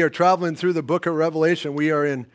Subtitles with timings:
[0.00, 1.74] We are traveling through the book of Revelation.
[1.74, 2.26] We are in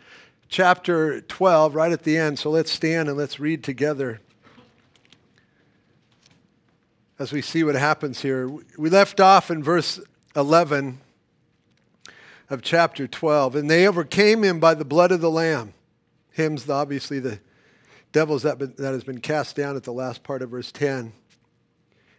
[0.49, 2.37] chapter 12, right at the end.
[2.37, 4.21] So let's stand and let's read together
[7.17, 8.47] as we see what happens here.
[8.77, 9.99] We left off in verse
[10.35, 10.99] 11
[12.51, 13.55] of chapter 12.
[13.55, 15.73] And they overcame him by the blood of the Lamb.
[16.33, 17.39] Him's obviously the
[18.11, 21.13] devils that, that has been cast down at the last part of verse 10.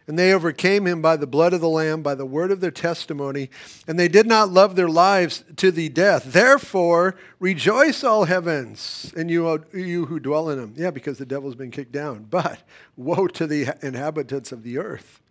[0.07, 2.71] And they overcame him by the blood of the Lamb, by the word of their
[2.71, 3.49] testimony,
[3.87, 6.31] and they did not love their lives to the death.
[6.31, 10.73] Therefore, rejoice, all heavens, and you, you who dwell in them.
[10.77, 12.25] Yeah, because the devil's been kicked down.
[12.29, 12.59] But
[12.95, 15.21] woe to the inhabitants of the earth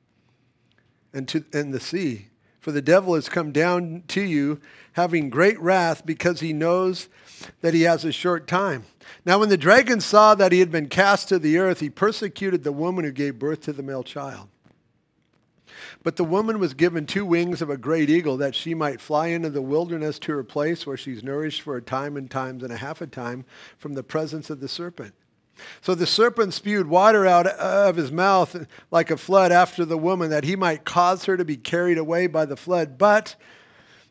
[1.15, 2.27] and, to, and the sea.
[2.61, 4.61] For the devil has come down to you,
[4.93, 7.09] having great wrath, because he knows
[7.63, 8.85] that he has a short time.
[9.25, 12.63] Now, when the dragon saw that he had been cast to the earth, he persecuted
[12.63, 14.49] the woman who gave birth to the male child.
[16.03, 19.29] But the woman was given two wings of a great eagle that she might fly
[19.29, 22.73] into the wilderness to her place where she's nourished for a time and times and
[22.73, 23.45] a half a time
[23.79, 25.15] from the presence of the serpent.
[25.81, 30.31] So the serpent spewed water out of his mouth like a flood after the woman
[30.31, 32.99] that he might cause her to be carried away by the flood.
[32.99, 33.37] But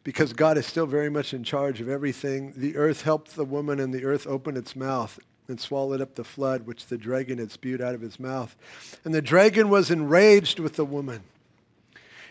[0.04, 3.80] because God is still very much in charge of everything, the earth helped the woman
[3.80, 7.52] and the earth opened its mouth and swallowed up the flood which the dragon had
[7.52, 8.56] spewed out of his mouth.
[9.04, 11.24] And the dragon was enraged with the woman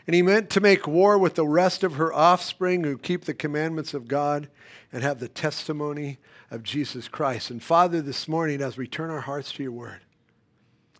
[0.06, 3.34] and he meant to make war with the rest of her offspring who keep the
[3.34, 4.48] commandments of God
[4.92, 6.18] and have the testimony
[6.50, 7.50] of Jesus Christ.
[7.50, 10.00] And Father, this morning, as we turn our hearts to your word,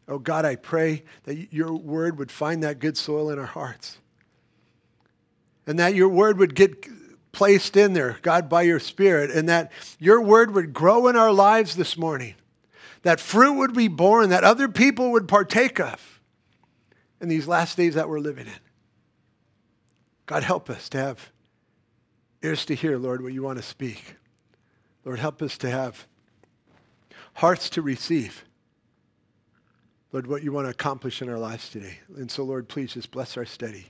[0.08, 3.98] oh God, I pray that your word would find that good soil in our hearts.
[5.66, 6.86] And that your word would get
[7.33, 11.33] placed in there, God, by your spirit, and that your word would grow in our
[11.33, 12.34] lives this morning.
[13.02, 16.20] That fruit would be born that other people would partake of
[17.20, 18.64] in these last days that we're living in.
[20.27, 21.30] God, help us to have
[22.42, 24.17] ears to hear, Lord, what you want to speak.
[25.05, 26.06] Lord, help us to have
[27.34, 28.45] hearts to receive.
[30.12, 31.98] Lord, what you want to accomplish in our lives today.
[32.17, 33.86] And so, Lord, please just bless our study.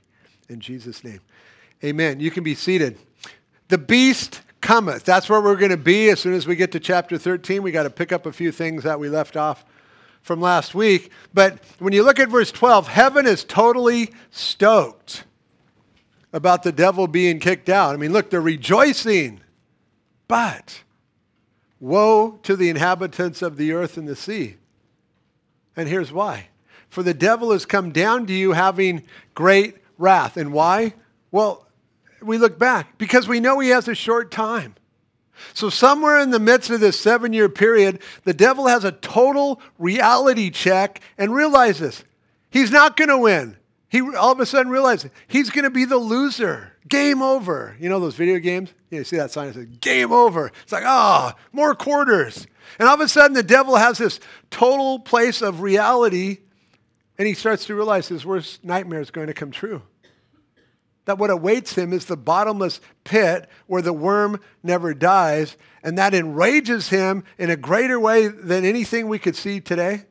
[0.49, 1.21] In Jesus' name.
[1.83, 2.19] Amen.
[2.19, 2.97] You can be seated.
[3.67, 5.03] The beast cometh.
[5.03, 7.61] That's where we're going to be as soon as we get to chapter 13.
[7.61, 9.63] We got to pick up a few things that we left off
[10.21, 11.11] from last week.
[11.33, 15.23] But when you look at verse 12, heaven is totally stoked
[16.35, 17.93] about the devil being kicked out.
[17.93, 19.39] I mean, look, they're rejoicing.
[20.27, 20.83] But
[21.79, 24.57] woe to the inhabitants of the earth and the sea.
[25.77, 26.49] And here's why.
[26.89, 29.03] For the devil has come down to you having
[29.33, 30.35] great wrath.
[30.35, 30.95] And why?
[31.31, 31.65] Well,
[32.21, 34.75] we look back because we know he has a short time.
[35.53, 39.61] So, somewhere in the midst of this seven year period, the devil has a total
[39.79, 42.03] reality check and realizes
[42.49, 43.55] he's not going to win.
[43.89, 46.73] He all of a sudden realized he's going to be the loser.
[46.87, 47.75] Game over.
[47.79, 48.73] You know those video games?
[48.91, 50.51] You see that sign that says game over.
[50.63, 52.45] It's like, ah, oh, more quarters.
[52.79, 54.19] And all of a sudden the devil has this
[54.49, 56.39] total place of reality
[57.17, 59.81] and he starts to realize his worst nightmare is going to come true.
[61.05, 66.15] That what awaits him is the bottomless pit where the worm never dies, and that
[66.15, 70.05] enrages him in a greater way than anything we could see today.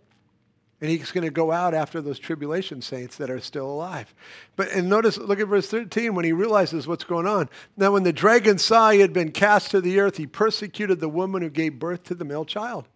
[0.85, 4.15] And he's going to go out after those tribulation saints that are still alive.
[4.55, 7.49] But and notice, look at verse 13 when he realizes what's going on.
[7.75, 11.09] Now, when the dragon saw he had been cast to the earth, he persecuted the
[11.09, 12.87] woman who gave birth to the male child.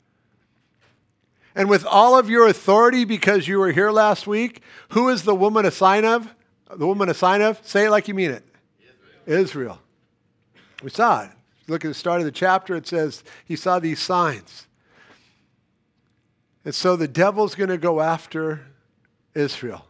[1.55, 4.61] And with all of your authority, because you were here last week,
[4.91, 6.29] who is the woman a sign of?
[6.71, 7.59] The woman a sign of?
[7.67, 8.45] Say it like you mean it.
[9.25, 9.41] Israel.
[9.41, 9.79] Israel.
[10.83, 11.31] We saw it.
[11.69, 12.77] Look at the start of the chapter.
[12.77, 14.68] It says he saw these signs.
[16.65, 18.67] And so the devil's going to go after
[19.35, 19.85] Israel.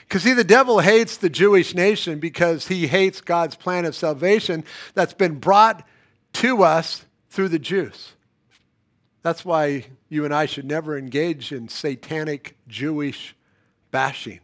[0.00, 4.64] Because, see, the devil hates the Jewish nation because he hates God's plan of salvation
[4.94, 5.86] that's been brought
[6.34, 8.12] to us through the Jews.
[9.22, 13.34] That's why you and I should never engage in satanic Jewish
[13.90, 14.40] bashing.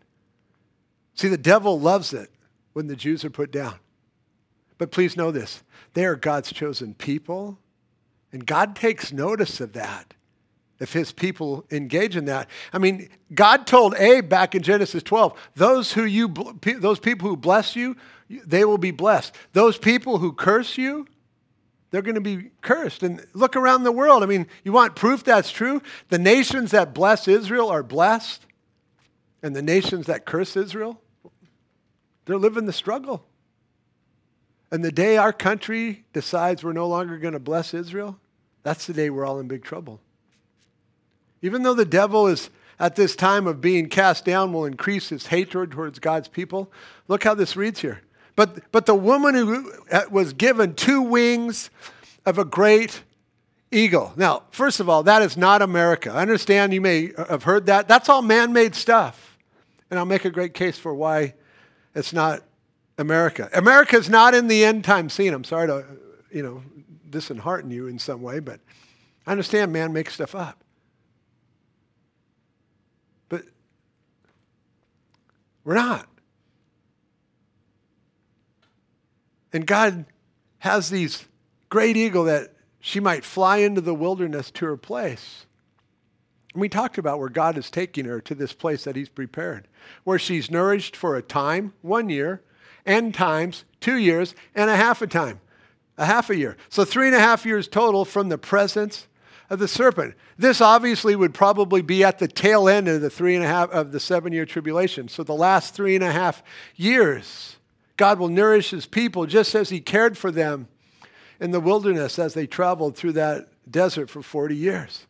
[1.15, 2.31] See, the devil loves it
[2.73, 3.77] when the Jews are put down.
[4.79, 5.63] But please know this
[5.95, 7.59] they are God's chosen people,
[8.33, 10.13] and God takes notice of that
[10.79, 12.49] if his people engage in that.
[12.73, 16.29] I mean, God told Abe back in Genesis 12, those who you
[16.79, 17.97] those people who bless you,
[18.29, 19.35] they will be blessed.
[19.53, 21.07] Those people who curse you,
[21.91, 23.03] they're going to be cursed.
[23.03, 24.23] And look around the world.
[24.23, 25.81] I mean, you want proof that's true?
[26.09, 28.45] The nations that bless Israel are blessed,
[29.43, 31.01] and the nations that curse Israel,
[32.25, 33.25] they're living the struggle.
[34.71, 38.19] And the day our country decides we're no longer going to bless Israel,
[38.63, 40.01] that's the day we're all in big trouble.
[41.47, 45.29] Even though the devil is at this time of being cast down will increase his
[45.29, 46.71] hatred towards God's people,
[47.09, 48.03] look how this reads here.
[48.35, 49.73] But, but the woman who
[50.11, 51.71] was given two wings
[52.27, 53.03] of a great
[53.71, 54.13] eagle.
[54.17, 56.11] Now, first of all, that is not America.
[56.11, 57.89] I understand you may have heard that.
[57.89, 59.39] That's all man made stuff.
[59.91, 61.35] And I'll make a great case for why
[61.95, 62.43] it's not
[62.99, 63.49] America.
[63.55, 65.33] America is not in the end time scene.
[65.33, 65.85] I'm sorry to,
[66.31, 66.63] you know,
[67.09, 68.61] dishearten you in some way, but
[69.27, 70.63] I understand man makes stuff up.
[73.29, 73.43] But
[75.67, 76.09] we're not.
[79.53, 80.07] And God
[80.59, 81.27] has these
[81.69, 85.45] great eagle that she might fly into the wilderness to her place.
[86.55, 89.67] And we talked about where God is taking her to this place that He's prepared,
[90.05, 92.43] where she's nourished for a time, one year,
[92.87, 95.41] and times, two years, and a half a time,
[95.99, 96.57] a half a year.
[96.69, 99.09] So three and a half years total from the presence
[99.49, 100.15] of the serpent.
[100.37, 103.71] This obviously would probably be at the tail end of the three and a half
[103.71, 105.09] of the seven year tribulation.
[105.09, 106.43] So the last three and a half
[106.75, 107.57] years.
[107.97, 110.69] God will nourish his people just as he cared for them
[111.41, 115.07] in the wilderness as they traveled through that desert for 40 years.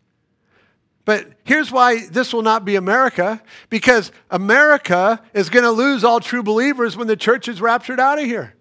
[1.05, 3.41] But here's why this will not be America
[3.71, 8.19] because America is going to lose all true believers when the church is raptured out
[8.19, 8.55] of here.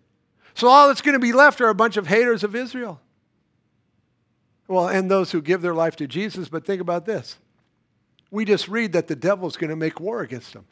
[0.53, 3.01] So all that's going to be left are a bunch of haters of Israel.
[4.67, 6.49] Well, and those who give their life to Jesus.
[6.49, 7.37] But think about this
[8.31, 10.65] we just read that the devil's going to make war against them.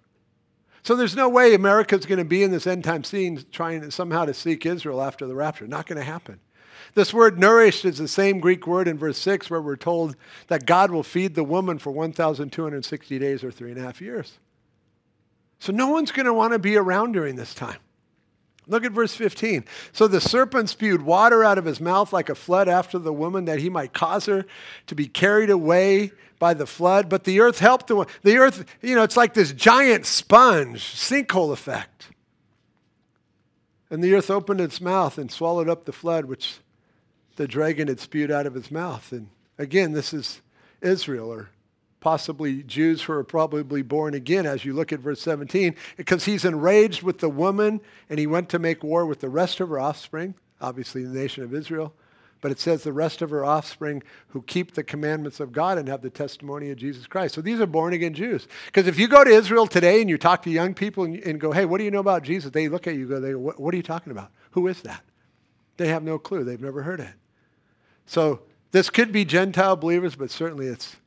[0.84, 4.25] So there's no way America's going to be in this end time scene trying somehow
[4.25, 5.66] to seek Israel after the rapture.
[5.66, 6.42] Not going to happen.
[6.94, 10.18] This word nourished is the same Greek word in verse 6 where we're told
[10.48, 14.39] that God will feed the woman for 1,260 days or three and a half years.
[15.60, 17.80] So no one's going to want to be around during this time.
[18.68, 19.65] Look at verse 15.
[19.92, 23.45] So the serpent spewed water out of his mouth like a flood after the woman
[23.45, 24.45] that he might cause her
[24.88, 27.10] to be carried away by the flood.
[27.10, 28.13] But the earth helped the woman.
[28.24, 32.10] The earth, you know, it's like this giant sponge, sinkhole effect.
[33.89, 36.56] And the earth opened its mouth and swallowed up the flood which
[37.36, 39.12] the dragon had spewed out of his mouth.
[39.12, 39.27] And
[39.57, 40.42] again, this is
[40.81, 41.50] Israel or
[42.03, 46.44] possibly Jews who are probably born again as you look at verse 17, because he's
[46.44, 47.79] enraged with the woman
[48.09, 51.45] and he went to make war with the rest of her offspring, obviously the nation
[51.45, 51.94] of Israel.
[52.41, 55.88] But it says the rest of her offspring who keep the commandments of God and
[55.88, 57.35] have the testimony of Jesus Christ.
[57.35, 58.50] So these are born again Jews.
[58.65, 61.39] Because if you go to Israel today and you talk to young people and, and,
[61.39, 62.51] go, hey, what do you know about Jesus?
[62.51, 64.29] They look at you go, they go, what, what are you talking about?
[64.51, 65.01] Who is that?
[65.77, 66.44] They have no clue.
[66.44, 67.13] They've never heard it.
[68.05, 68.41] So
[68.71, 70.97] this could be Gentile believers, but certainly it's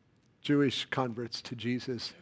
[0.47, 2.13] Jewish converts to Jesus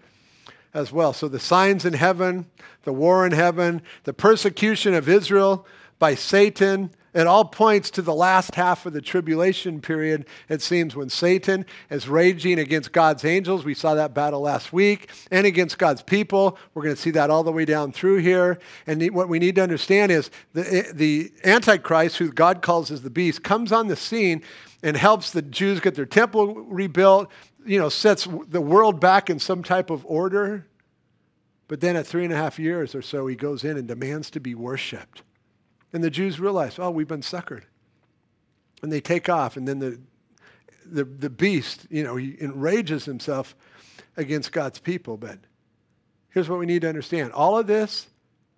[0.73, 1.13] as well.
[1.13, 2.47] So the signs in heaven,
[2.85, 5.67] the war in heaven, the persecution of Israel
[5.99, 10.97] by Satan, it all points to the last half of the tribulation period, it seems,
[10.97, 13.63] when Satan is raging against God's angels.
[13.63, 16.57] We saw that battle last week, and against God's people.
[16.73, 18.59] We're going to see that all the way down through here.
[18.87, 23.11] And what we need to understand is the, the Antichrist, who God calls as the
[23.11, 24.43] beast, comes on the scene
[24.83, 27.31] and helps the Jews get their temple rebuilt,
[27.67, 30.67] you know, sets the world back in some type of order.
[31.69, 34.31] But then at three and a half years or so, he goes in and demands
[34.31, 35.23] to be worshiped.
[35.93, 37.63] And the Jews realize, oh, we've been suckered.
[38.83, 39.57] And they take off.
[39.57, 40.01] And then the,
[40.85, 43.55] the, the beast, you know, he enrages himself
[44.17, 45.17] against God's people.
[45.17, 45.39] But
[46.31, 48.09] here's what we need to understand all of this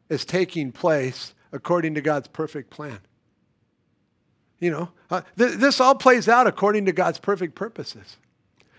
[0.09, 2.99] is taking place according to God's perfect plan.
[4.59, 8.17] You know, uh, th- this all plays out according to God's perfect purposes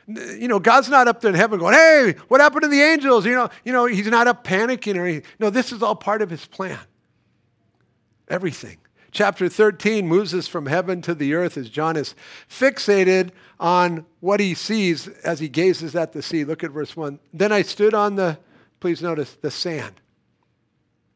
[0.08, 3.26] you know, God's not up there in heaven going, hey, what happened to the angels?
[3.26, 5.30] You know, you know, he's not up panicking or anything.
[5.40, 6.80] No, this is all part of his plan.
[8.30, 8.78] Everything.
[9.12, 12.16] Chapter 13 moves us from heaven to the earth as John is
[12.50, 16.46] fixated on what he sees as he gazes at the sea.
[16.46, 17.20] Look at verse 1.
[17.34, 18.38] Then I stood on the,
[18.80, 20.02] please notice, the sand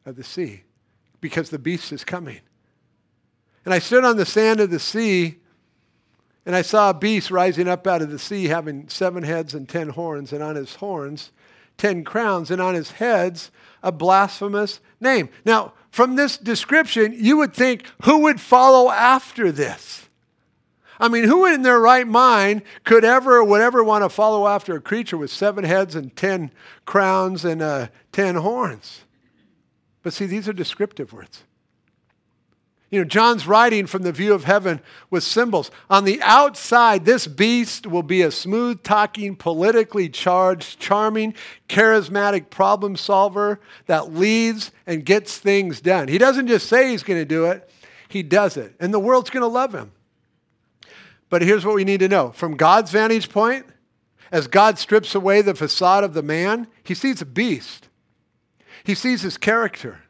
[0.04, 0.64] of the sea
[1.20, 2.40] because the beast is coming.
[3.64, 5.36] And I stood on the sand of the sea
[6.44, 9.68] and I saw a beast rising up out of the sea, having seven heads and
[9.68, 11.30] ten horns, and on his horns
[11.78, 13.50] ten crowns, and on his heads
[13.82, 15.28] a blasphemous name.
[15.44, 20.08] Now, from this description, you would think who would follow after this?
[20.98, 24.76] I mean, who in their right mind could ever would ever want to follow after
[24.76, 26.52] a creature with seven heads and ten
[26.84, 29.02] crowns and uh, ten horns?
[30.02, 31.44] But see, these are descriptive words.
[32.92, 35.70] You know, John's writing from the view of heaven with symbols.
[35.88, 41.34] On the outside, this beast will be a smooth talking, politically charged, charming,
[41.70, 46.06] charismatic problem solver that leads and gets things done.
[46.06, 47.68] He doesn't just say he's going to do it,
[48.08, 48.74] he does it.
[48.78, 49.92] And the world's going to love him.
[51.30, 53.64] But here's what we need to know from God's vantage point,
[54.30, 57.88] as God strips away the facade of the man, he sees a beast,
[58.84, 60.01] he sees his character.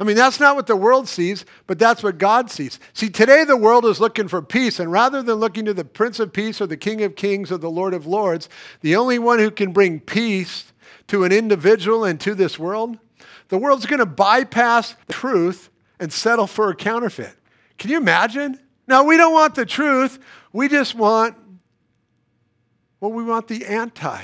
[0.00, 2.80] I mean, that's not what the world sees, but that's what God sees.
[2.94, 6.18] See, today the world is looking for peace, and rather than looking to the Prince
[6.18, 8.48] of Peace or the King of Kings or the Lord of Lords,
[8.80, 10.72] the only one who can bring peace
[11.08, 12.98] to an individual and to this world,
[13.48, 17.36] the world's going to bypass the truth and settle for a counterfeit.
[17.76, 18.58] Can you imagine?
[18.86, 20.18] Now, we don't want the truth,
[20.50, 21.36] we just want,
[23.00, 24.18] well, we want the anti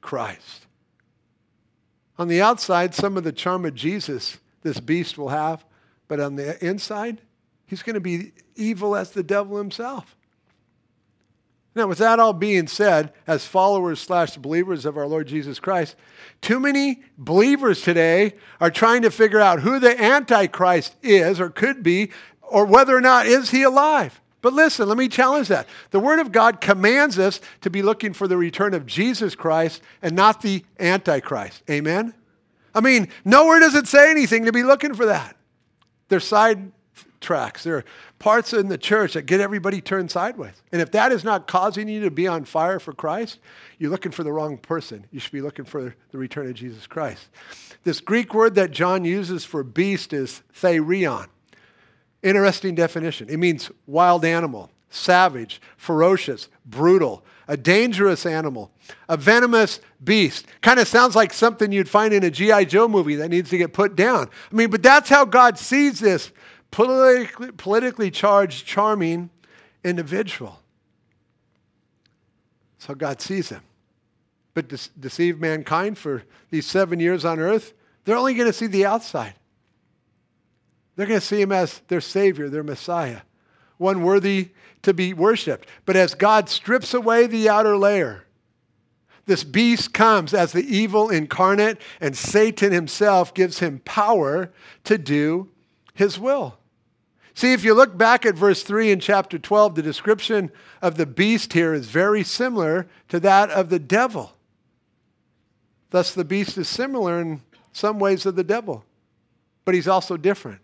[0.00, 0.66] Christ.
[2.18, 5.64] On the outside, some of the charm of Jesus this beast will have,
[6.08, 7.20] but on the inside,
[7.66, 10.16] he's going to be evil as the devil himself.
[11.76, 15.96] Now, with that all being said, as followers slash believers of our Lord Jesus Christ,
[16.40, 21.82] too many believers today are trying to figure out who the Antichrist is or could
[21.82, 22.10] be,
[22.42, 24.20] or whether or not is he alive.
[24.40, 25.66] But listen, let me challenge that.
[25.90, 29.82] The Word of God commands us to be looking for the return of Jesus Christ
[30.00, 31.62] and not the Antichrist.
[31.68, 32.14] Amen?
[32.74, 35.36] I mean, nowhere does it say anything to be looking for that.
[36.08, 36.72] They're side
[37.20, 37.64] tracks.
[37.64, 37.84] There are
[38.18, 40.62] parts in the church that get everybody turned sideways.
[40.70, 43.38] And if that is not causing you to be on fire for Christ,
[43.78, 45.06] you're looking for the wrong person.
[45.10, 47.28] You should be looking for the return of Jesus Christ.
[47.82, 51.26] This Greek word that John uses for beast is therion.
[52.22, 53.28] Interesting definition.
[53.28, 58.70] It means wild animal, savage, ferocious, brutal, a dangerous animal,
[59.08, 60.46] a venomous beast.
[60.62, 62.64] Kind of sounds like something you'd find in a G.I.
[62.64, 64.28] Joe movie that needs to get put down.
[64.50, 66.30] I mean, but that's how God sees this
[66.70, 69.30] politically, politically charged, charming
[69.84, 70.60] individual.
[72.76, 73.62] That's how God sees him.
[74.54, 77.74] But de- deceive mankind for these seven years on earth,
[78.04, 79.34] they're only going to see the outside.
[80.96, 83.20] They're going to see him as their Savior, their Messiah,
[83.78, 84.50] one worthy
[84.82, 85.68] to be worshiped.
[85.84, 88.24] But as God strips away the outer layer,
[89.26, 94.52] this beast comes as the evil incarnate, and Satan himself gives him power
[94.84, 95.48] to do
[95.94, 96.58] his will.
[97.32, 101.06] See, if you look back at verse 3 in chapter 12, the description of the
[101.06, 104.34] beast here is very similar to that of the devil.
[105.90, 108.84] Thus, the beast is similar in some ways to the devil,
[109.64, 110.60] but he's also different.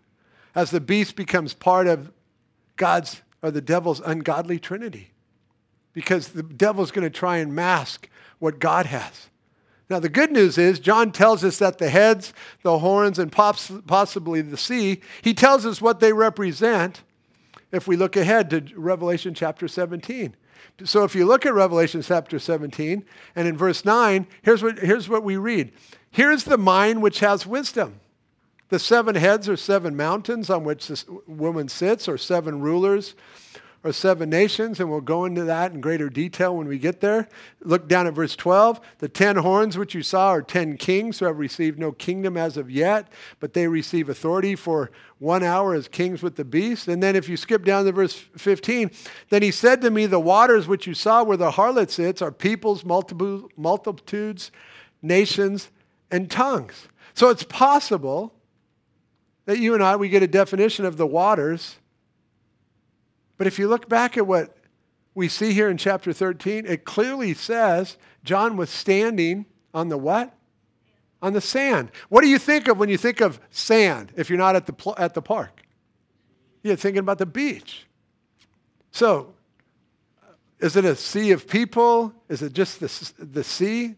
[0.55, 2.11] As the beast becomes part of
[2.75, 5.11] God's or the devil's ungodly trinity.
[5.93, 8.09] Because the devil's going to try and mask
[8.39, 9.29] what God has.
[9.89, 14.41] Now, the good news is, John tells us that the heads, the horns, and possibly
[14.41, 17.03] the sea, he tells us what they represent
[17.73, 20.33] if we look ahead to Revelation chapter 17.
[20.85, 23.03] So, if you look at Revelation chapter 17,
[23.35, 25.73] and in verse 9, here's what, here's what we read
[26.11, 27.99] Here's the mind which has wisdom.
[28.71, 33.15] The seven heads are seven mountains on which this woman sits, or seven rulers,
[33.83, 37.27] or seven nations, and we'll go into that in greater detail when we get there.
[37.59, 38.79] Look down at verse 12.
[38.99, 42.55] The ten horns which you saw are ten kings who have received no kingdom as
[42.55, 43.11] of yet,
[43.41, 46.87] but they receive authority for one hour as kings with the beast.
[46.87, 48.89] And then if you skip down to verse 15,
[49.31, 52.31] then he said to me, The waters which you saw where the harlot sits are
[52.31, 54.49] peoples, multitudes,
[55.01, 55.71] nations,
[56.09, 56.87] and tongues.
[57.13, 58.33] So it's possible
[59.45, 61.77] that you and I, we get a definition of the waters.
[63.37, 64.55] But if you look back at what
[65.15, 70.33] we see here in chapter 13, it clearly says John was standing on the what?
[71.21, 71.91] On the sand.
[72.09, 74.73] What do you think of when you think of sand if you're not at the,
[74.73, 75.63] pl- at the park?
[76.63, 77.87] You're thinking about the beach.
[78.91, 79.33] So,
[80.59, 82.13] is it a sea of people?
[82.29, 83.95] Is it just the, the sea?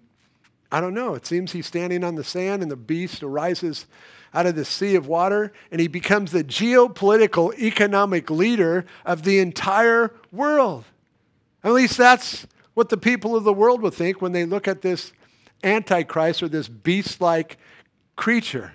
[0.71, 1.13] I don't know.
[1.13, 3.85] It seems he's standing on the sand and the beast arises
[4.33, 9.39] out of the sea of water, and he becomes the geopolitical economic leader of the
[9.39, 10.85] entire world.
[11.63, 14.81] At least that's what the people of the world would think when they look at
[14.81, 15.13] this
[15.63, 17.57] Antichrist or this beast like
[18.15, 18.73] creature.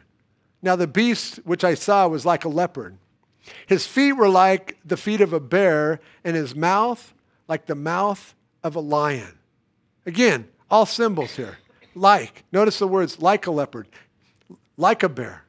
[0.62, 2.96] Now, the beast which I saw was like a leopard.
[3.66, 7.14] His feet were like the feet of a bear, and his mouth
[7.48, 9.38] like the mouth of a lion.
[10.06, 11.58] Again, all symbols here.
[11.94, 12.44] Like.
[12.52, 13.88] Notice the words like a leopard,
[14.76, 15.44] like a bear,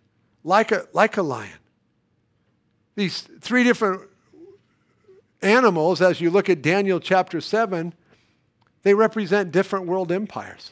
[0.49, 1.53] like a, like a lion.
[2.95, 4.01] These three different
[5.41, 7.93] animals, as you look at Daniel chapter 7,
[8.81, 10.71] they represent different world empires.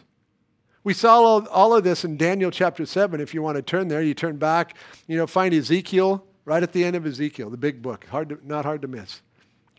[0.84, 3.22] We saw all, all of this in Daniel chapter 7.
[3.22, 4.76] If you want to turn there, you turn back,
[5.08, 8.40] you know, find Ezekiel right at the end of Ezekiel, the big book, hard to,
[8.44, 9.22] not hard to miss.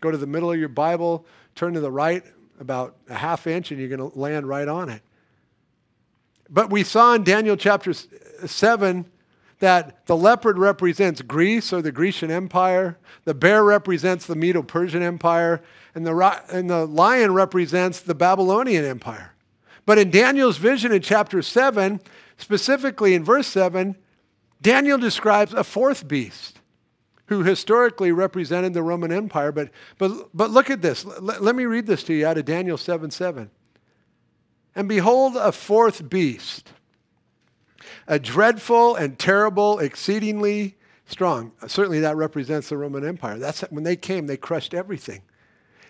[0.01, 1.25] Go to the middle of your Bible,
[1.55, 2.23] turn to the right
[2.59, 5.01] about a half inch, and you're going to land right on it.
[6.49, 9.05] But we saw in Daniel chapter 7
[9.59, 15.03] that the leopard represents Greece or the Grecian Empire, the bear represents the Medo Persian
[15.03, 15.61] Empire,
[15.93, 19.33] and the, and the lion represents the Babylonian Empire.
[19.85, 21.99] But in Daniel's vision in chapter 7,
[22.37, 23.95] specifically in verse 7,
[24.61, 26.59] Daniel describes a fourth beast
[27.27, 29.51] who historically represented the Roman Empire.
[29.51, 31.05] But, but, but look at this.
[31.05, 33.49] L- let me read this to you out of Daniel 7 7.
[34.75, 36.71] And behold, a fourth beast,
[38.09, 40.75] a dreadful and terrible, exceedingly
[41.05, 41.53] strong.
[41.67, 43.37] Certainly that represents the Roman Empire.
[43.37, 45.21] That's when they came, they crushed everything.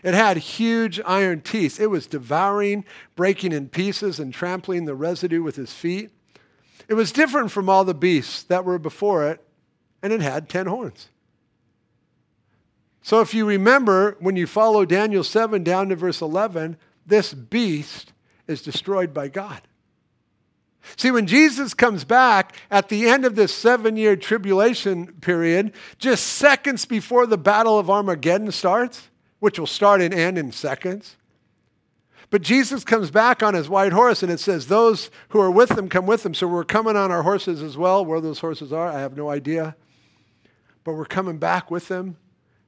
[0.04, 1.80] It had huge iron teeth.
[1.80, 2.86] It was devouring,
[3.16, 6.12] breaking in pieces, and trampling the residue with his feet.
[6.88, 9.44] It was different from all the beasts that were before it,
[10.04, 11.10] and it had 10 horns.
[13.02, 18.14] So if you remember, when you follow Daniel 7 down to verse 11, this beast
[18.48, 19.62] is destroyed by God.
[20.96, 26.26] See, when Jesus comes back at the end of this seven year tribulation period, just
[26.26, 29.10] seconds before the Battle of Armageddon starts,
[29.40, 31.16] which will start and end in seconds,
[32.30, 35.72] but Jesus comes back on his white horse, and it says, Those who are with
[35.72, 36.34] him come with him.
[36.34, 38.06] So we're coming on our horses as well.
[38.06, 39.76] Where those horses are, I have no idea.
[40.84, 42.18] But we're coming back with them.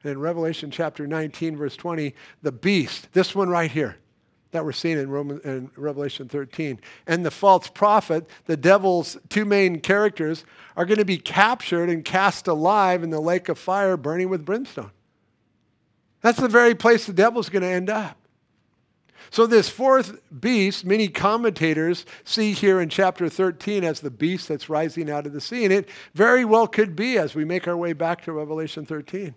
[0.04, 3.98] And in Revelation chapter 19, verse 20, the beast, this one right here,
[4.52, 6.80] that we're seeing in, Roman, in Revelation 13.
[7.08, 12.04] And the false prophet, the devil's two main characters, are going to be captured and
[12.04, 14.92] cast alive in the lake of fire burning with brimstone.
[16.22, 18.18] That's the very place the devil's going to end up.
[19.30, 24.68] So, this fourth beast, many commentators see here in chapter 13 as the beast that's
[24.68, 25.64] rising out of the sea.
[25.64, 29.34] And it very well could be as we make our way back to Revelation 13.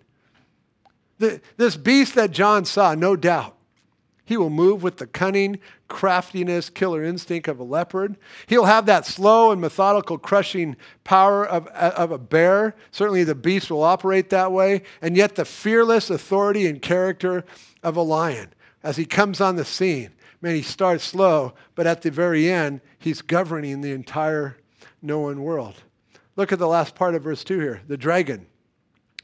[1.19, 3.54] The, this beast that John saw, no doubt,
[4.25, 8.17] he will move with the cunning, craftiness, killer instinct of a leopard.
[8.47, 12.75] He'll have that slow and methodical crushing power of, of a bear.
[12.91, 14.81] Certainly the beast will operate that way.
[15.01, 17.45] And yet the fearless authority and character
[17.83, 18.53] of a lion
[18.83, 20.09] as he comes on the scene.
[20.41, 24.57] Man, he starts slow, but at the very end, he's governing the entire
[25.01, 25.83] known world.
[26.35, 28.47] Look at the last part of verse 2 here the dragon.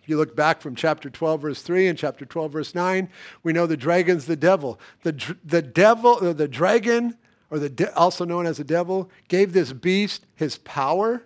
[0.05, 3.09] You look back from chapter 12, verse 3 and chapter 12, verse 9,
[3.43, 4.79] we know the dragon's the devil.
[5.03, 7.17] The, the devil, or the dragon,
[7.49, 11.23] or the de- also known as the devil, gave this beast his power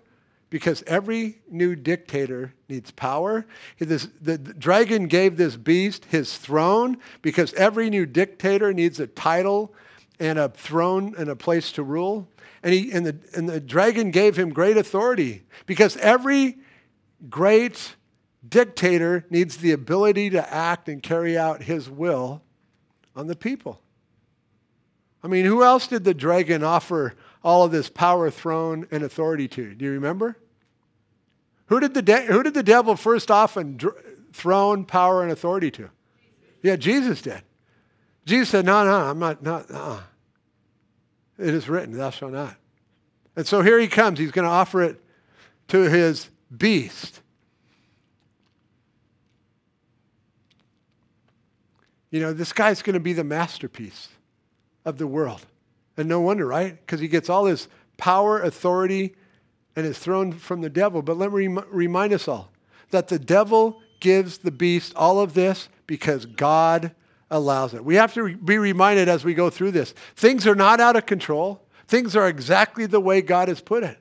[0.49, 3.45] because every new dictator needs power.
[3.79, 9.07] This, the, the dragon gave this beast his throne because every new dictator needs a
[9.07, 9.73] title
[10.19, 12.27] and a throne and a place to rule.
[12.63, 16.57] And, he, and, the, and the dragon gave him great authority because every
[17.29, 17.95] great
[18.49, 22.41] dictator needs the ability to act and carry out his will
[23.15, 23.81] on the people.
[25.23, 29.47] I mean, who else did the dragon offer all of this power, throne, and authority
[29.47, 29.73] to?
[29.73, 30.37] Do you remember?
[31.67, 33.95] Who did the, de- who did the devil first offer dr-
[34.33, 35.89] throne, power, and authority to?
[36.61, 37.41] Yeah, Jesus did.
[38.25, 39.99] Jesus said, No, no, I'm not, not, uh
[41.37, 42.55] It is written, thou shalt not.
[43.35, 44.19] And so here he comes.
[44.19, 45.01] He's going to offer it
[45.69, 47.21] to his beast.
[52.15, 54.07] You know, this guy's going to be the masterpiece
[54.85, 55.45] of the world.
[55.97, 56.79] And no wonder, right?
[56.79, 59.15] Because he gets all his power, authority,
[59.75, 61.01] and is thrown from the devil.
[61.01, 62.53] But let me rem- remind us all
[62.91, 66.95] that the devil gives the beast all of this because God
[67.29, 67.83] allows it.
[67.83, 69.93] We have to be reminded as we go through this.
[70.15, 71.67] Things are not out of control.
[71.89, 73.99] Things are exactly the way God has put it.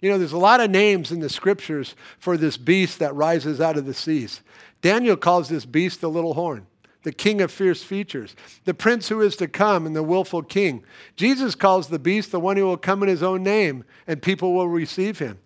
[0.00, 3.60] You know, there's a lot of names in the scriptures for this beast that rises
[3.60, 4.40] out of the seas.
[4.80, 6.66] Daniel calls this beast the little horn
[7.02, 10.84] the king of fierce features, the prince who is to come, and the willful king.
[11.16, 14.54] Jesus calls the beast the one who will come in his own name, and people
[14.54, 15.38] will receive him.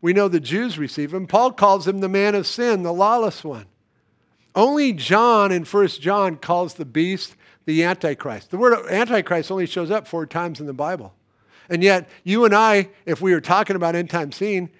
[0.00, 1.26] We know the Jews receive him.
[1.26, 3.66] Paul calls him the man of sin, the lawless one.
[4.54, 8.50] Only John in 1 John calls the beast the Antichrist.
[8.50, 11.14] The word Antichrist only shows up four times in the Bible.
[11.68, 14.70] And yet, you and I, if we were talking about end time scene,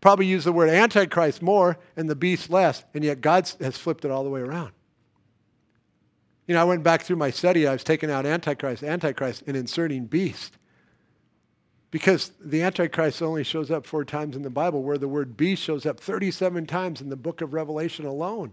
[0.00, 2.84] probably use the word Antichrist more and the beast less.
[2.94, 4.72] And yet, God has flipped it all the way around.
[6.46, 7.66] You know, I went back through my study.
[7.66, 10.56] I was taking out Antichrist, Antichrist, and inserting beast.
[11.90, 15.62] Because the Antichrist only shows up four times in the Bible, where the word beast
[15.62, 18.52] shows up 37 times in the book of Revelation alone.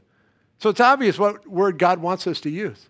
[0.60, 2.88] So it's obvious what word God wants us to use.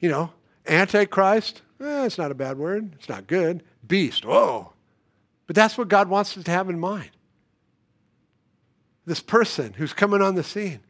[0.00, 0.32] You know,
[0.66, 2.94] Antichrist, eh, it's not a bad word.
[2.94, 3.62] It's not good.
[3.86, 4.72] Beast, whoa.
[5.46, 7.10] But that's what God wants us to have in mind.
[9.04, 10.80] This person who's coming on the scene.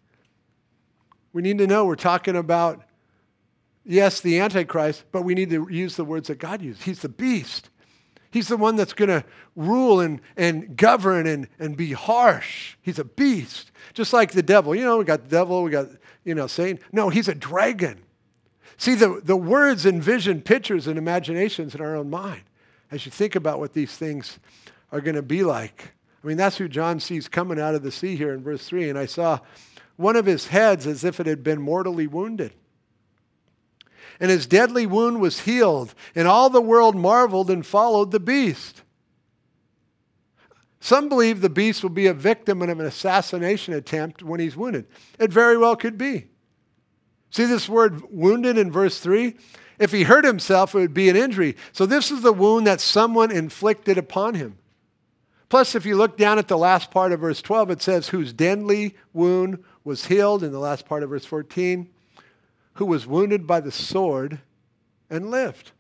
[1.35, 2.85] We need to know we're talking about,
[3.85, 6.85] yes, the Antichrist, but we need to use the words that God used.
[6.85, 7.71] He's the beast.
[8.31, 9.25] He's the one that's going to
[9.57, 12.77] rule and, and govern and, and be harsh.
[12.83, 13.73] He's a beast.
[13.93, 14.77] Just like the devil.
[14.77, 15.89] You know, we got the devil, we got,
[16.25, 16.79] you know, Satan.
[16.93, 18.01] No, he's a dragon.
[18.77, 22.43] See, the, the words envision pictures and imaginations in our own mind
[22.93, 24.39] as you think about what these things
[24.93, 25.95] are going to be like.
[26.23, 28.89] I mean, that's who John sees coming out of the sea here in verse 3.
[28.89, 29.41] And I saw
[29.97, 32.53] one of his heads as if it had been mortally wounded.
[34.21, 38.83] And his deadly wound was healed, and all the world marveled and followed the beast.
[40.81, 44.87] Some believe the beast will be a victim of an assassination attempt when he's wounded.
[45.19, 46.27] It very well could be.
[47.31, 49.35] See this word wounded in verse 3?
[49.79, 51.57] If he hurt himself, it would be an injury.
[51.73, 54.59] So this is the wound that someone inflicted upon him.
[55.49, 58.33] Plus, if you look down at the last part of verse 12, it says, whose
[58.33, 60.43] deadly wound was healed.
[60.43, 61.89] In the last part of verse 14,
[62.75, 64.41] who was wounded by the sword
[65.09, 65.73] and lived.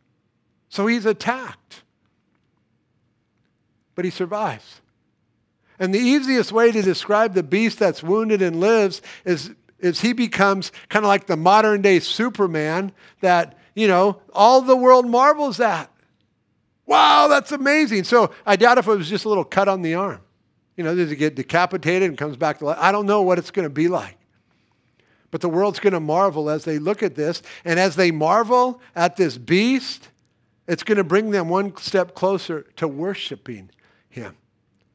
[0.68, 1.82] So he's attacked.
[3.94, 4.80] But he survives.
[5.78, 10.12] And the easiest way to describe the beast that's wounded and lives is, is he
[10.12, 15.58] becomes kind of like the modern day Superman that, you know, all the world marvels
[15.60, 15.90] at.
[16.86, 18.04] Wow, that's amazing.
[18.04, 20.20] So I doubt if it was just a little cut on the arm.
[20.76, 22.78] You know, does he get decapitated and comes back to life?
[22.80, 24.18] I don't know what it's going to be like.
[25.30, 27.42] But the world's going to marvel as they look at this.
[27.64, 30.08] And as they marvel at this beast,
[30.66, 33.70] it's going to bring them one step closer to worshiping
[34.08, 34.36] him.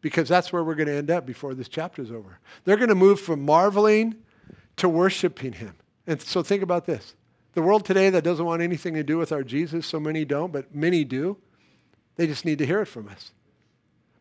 [0.02, 2.40] Because that's where we're going to end up before this chapter is over.
[2.64, 4.16] They're going to move from marveling
[4.78, 5.76] to worshiping him.
[6.08, 7.16] And so think about this.
[7.54, 10.54] The world today that doesn't want anything to do with our Jesus, so many don't,
[10.54, 11.38] but many do.
[12.16, 13.32] They just need to hear it from us.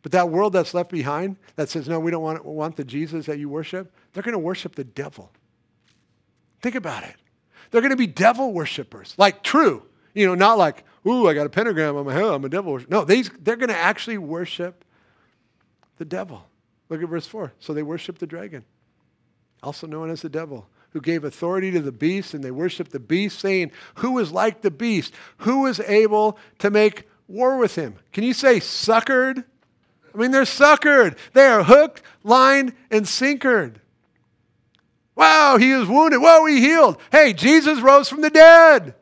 [0.03, 3.27] But that world that's left behind that says, no, we don't want, want the Jesus
[3.27, 5.31] that you worship, they're going to worship the devil.
[6.61, 7.17] Think about it.
[7.71, 9.83] They're going to be devil worshippers, like true.
[10.15, 12.73] You know, not like, ooh, I got a pentagram on my head, I'm a devil
[12.73, 12.91] worshiper.
[12.91, 14.85] No, these, they're going to actually worship
[15.99, 16.45] the devil.
[16.89, 17.53] Look at verse 4.
[17.59, 18.65] So they worship the dragon,
[19.63, 23.01] also known as the devil, who gave authority to the beast, and they worship the
[23.01, 25.13] beast, saying, Who is like the beast?
[25.39, 27.97] Who is able to make war with him.
[28.13, 29.45] Can you say suckered?
[30.19, 31.17] I mean, they're suckered.
[31.33, 33.77] They are hooked, lined, and sinkered.
[35.15, 36.21] Wow, he was wounded.
[36.21, 36.99] Whoa, he healed.
[37.13, 38.97] Hey, Jesus rose from the dead.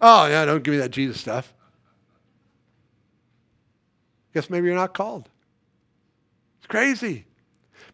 [0.00, 1.54] Oh, yeah, don't give me that Jesus stuff.
[4.34, 5.28] Guess maybe you're not called.
[6.58, 7.26] It's crazy.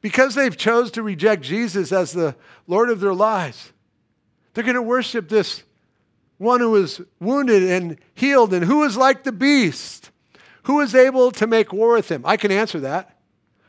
[0.00, 2.34] Because they've chose to reject Jesus as the
[2.66, 3.70] Lord of their lives,
[4.54, 5.62] they're going to worship this
[6.38, 10.10] one who was wounded and healed, and who is like the beast?
[10.64, 12.22] Who is able to make war with him?
[12.24, 13.18] I can answer that.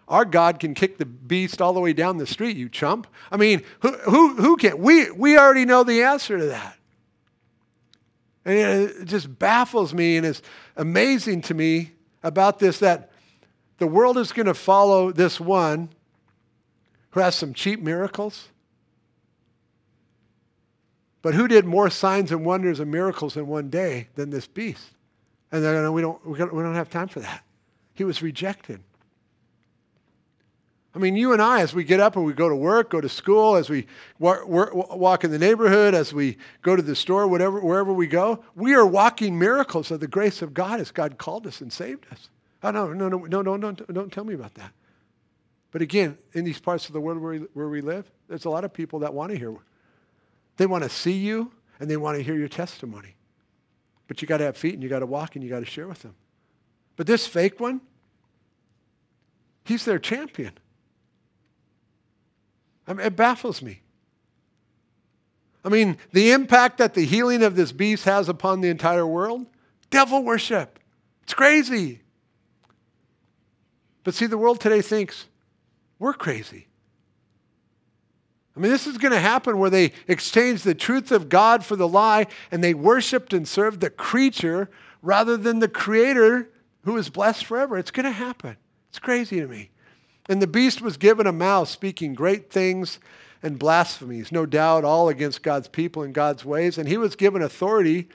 [0.08, 3.08] Our God can kick the beast all the way down the street, you chump.
[3.32, 4.78] I mean, who, who, who can?
[4.78, 6.78] We, we already know the answer to that.
[8.46, 10.42] And it just baffles me and is
[10.76, 13.12] amazing to me about this that
[13.78, 15.90] the world is going to follow this one
[17.12, 18.50] who has some cheap miracles
[21.24, 24.90] but who did more signs and wonders and miracles in one day than this beast?
[25.54, 27.44] And they're going, we don't, we don't have time for that.
[27.94, 28.82] He was rejected.
[30.96, 33.00] I mean, you and I, as we get up and we go to work, go
[33.00, 33.86] to school, as we
[34.20, 38.74] walk in the neighborhood, as we go to the store, whatever, wherever we go, we
[38.74, 42.30] are walking miracles of the grace of God as God called us and saved us.
[42.64, 44.72] Oh, no, no, no, no, no, don't, don't tell me about that.
[45.72, 48.50] But again, in these parts of the world where we, where we live, there's a
[48.50, 49.56] lot of people that want to hear
[50.58, 53.16] they want to see you and they want to hear your testimony.
[54.08, 55.66] But you got to have feet and you got to walk and you got to
[55.66, 56.16] share with them.
[56.96, 57.82] But this fake one,
[59.64, 60.54] he's their champion.
[62.88, 63.82] I mean, it baffles me.
[65.66, 69.46] I mean, the impact that the healing of this beast has upon the entire world,
[69.90, 70.80] devil worship.
[71.24, 72.02] It's crazy.
[74.04, 75.28] But see, the world today thinks
[76.00, 76.68] we're crazy.
[78.56, 81.76] I mean, this is going to happen where they exchange the truth of God for
[81.76, 84.70] the lie and they worshiped and served the creature
[85.02, 86.50] rather than the creator
[86.84, 87.78] who is blessed forever.
[87.78, 88.58] It's going to happen.
[88.90, 89.72] It's crazy to me.
[90.30, 93.00] And the beast was given a mouth speaking great things
[93.42, 96.78] and blasphemies, no doubt all against God's people and God's ways.
[96.78, 98.08] And he was given authority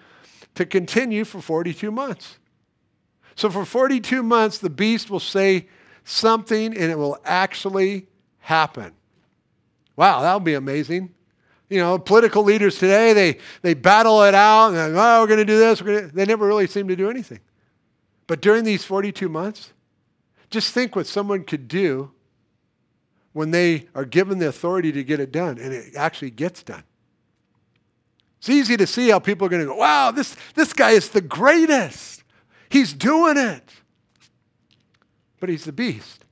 [0.54, 2.38] to continue for 42 months.
[3.34, 5.68] So for 42 months, the beast will say
[6.04, 8.06] something and it will actually
[8.38, 8.94] happen.
[9.98, 11.12] Wow, that would be amazing.
[11.68, 15.44] You know, political leaders today, they, they battle it out and, oh, we're going to
[15.44, 16.12] do this.
[16.12, 17.40] They never really seem to do anything.
[18.28, 19.72] But during these 42 months,
[20.50, 22.12] just think what someone could do
[23.32, 26.84] when they are given the authority to get it done and it actually gets done.
[28.38, 31.08] It's easy to see how people are going to go, wow, this, this guy is
[31.08, 32.22] the greatest.
[32.68, 33.68] He's doing it.
[35.40, 36.24] But he's the beast.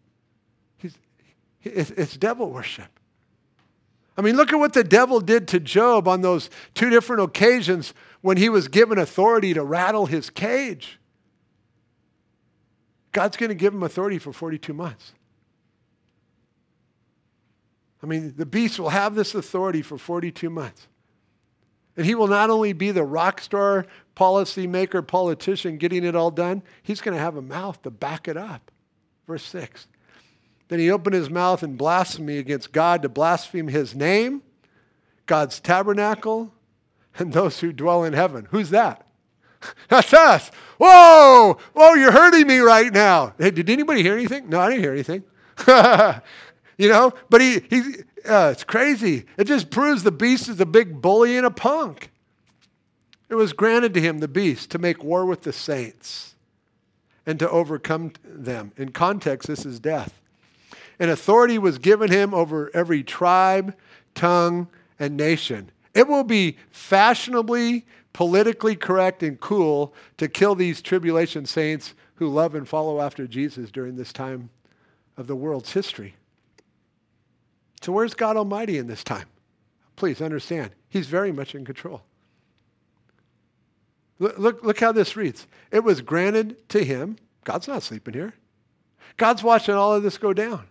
[0.79, 0.97] He's,
[1.65, 2.97] it's devil worship.
[4.17, 7.93] I mean, look at what the devil did to Job on those two different occasions
[8.23, 10.99] when he was given authority to rattle his cage.
[13.13, 15.13] God's going to give him authority for 42 months.
[18.03, 20.87] I mean, the beast will have this authority for 42 months.
[21.97, 26.63] And he will not only be the rock star policymaker, politician getting it all done,
[26.83, 28.71] he's going to have a mouth to back it up.
[29.27, 29.89] Verse 6.
[30.69, 34.43] Then he opened his mouth in blasphemy against God to blaspheme his name,
[35.27, 36.53] God's tabernacle,
[37.19, 38.49] and those who dwell in heaven.
[38.51, 39.07] Who's that?
[39.89, 40.51] That's us.
[40.79, 43.35] Whoa, whoa, you're hurting me right now.
[43.39, 44.49] Hey, did anybody hear anything?
[44.49, 45.23] No, I didn't hear anything.
[46.79, 47.83] you know, but he, he
[48.29, 49.25] uh, it's crazy.
[49.39, 52.11] It just proves the beast is a big bully and a punk.
[53.29, 56.35] It was granted to him, the beast, to make war with the saints
[57.25, 58.73] and to overcome them.
[58.77, 60.21] In context, this is death.
[60.99, 63.77] And authority was given him over every tribe,
[64.15, 65.71] tongue, and nation.
[65.95, 72.55] It will be fashionably, politically correct, and cool to kill these tribulation saints who love
[72.55, 74.51] and follow after Jesus during this time
[75.17, 76.15] of the world's history.
[77.83, 79.27] So, where's God Almighty in this time?
[79.97, 82.03] Please understand, He's very much in control.
[84.19, 85.47] Look, look, how this reads.
[85.71, 87.17] It was granted to him.
[87.45, 88.35] God's not sleeping here.
[89.19, 90.67] God's watching all of this go down.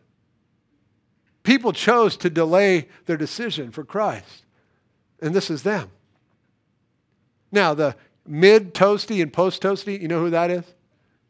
[1.46, 4.44] People chose to delay their decision for Christ,
[5.22, 5.92] and this is them.
[7.52, 7.96] Now, the
[8.28, 10.66] mid toasty and post toasty, you know who that is?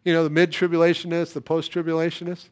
[0.06, 2.48] You know, the mid tribulationists, the post tribulationists.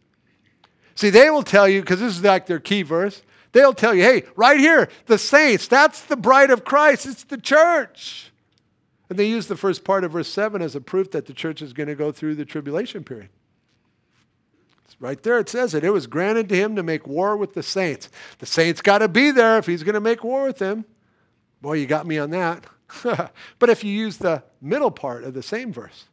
[0.96, 3.22] See, they will tell you, because this is like their key verse,
[3.54, 7.38] they'll tell you, hey, right here, the saints, that's the bride of Christ, it's the
[7.38, 8.32] church.
[9.10, 11.62] And they use the first part of verse 7 as a proof that the church
[11.62, 13.30] is going to go through the tribulation period.
[15.00, 15.84] Right there it says it.
[15.84, 18.10] It was granted to him to make war with the saints.
[18.40, 20.86] The saints got to be there if he's going to make war with them.
[21.62, 22.66] Boy, you got me on that.
[23.60, 26.06] but if you use the middle part of the same verse,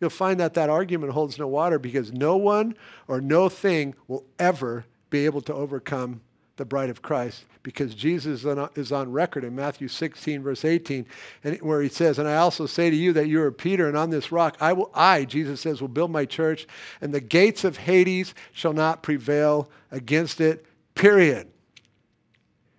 [0.00, 2.74] you'll find that that argument holds no water because no one
[3.08, 6.20] or no thing will ever be able to overcome
[6.56, 8.44] the bride of Christ because Jesus
[8.76, 11.06] is on record in Matthew 16, verse 18,
[11.42, 13.96] and where he says, And I also say to you that you are Peter, and
[13.96, 16.68] on this rock I will, I, Jesus says, will build my church,
[17.00, 21.48] and the gates of Hades shall not prevail against it, period.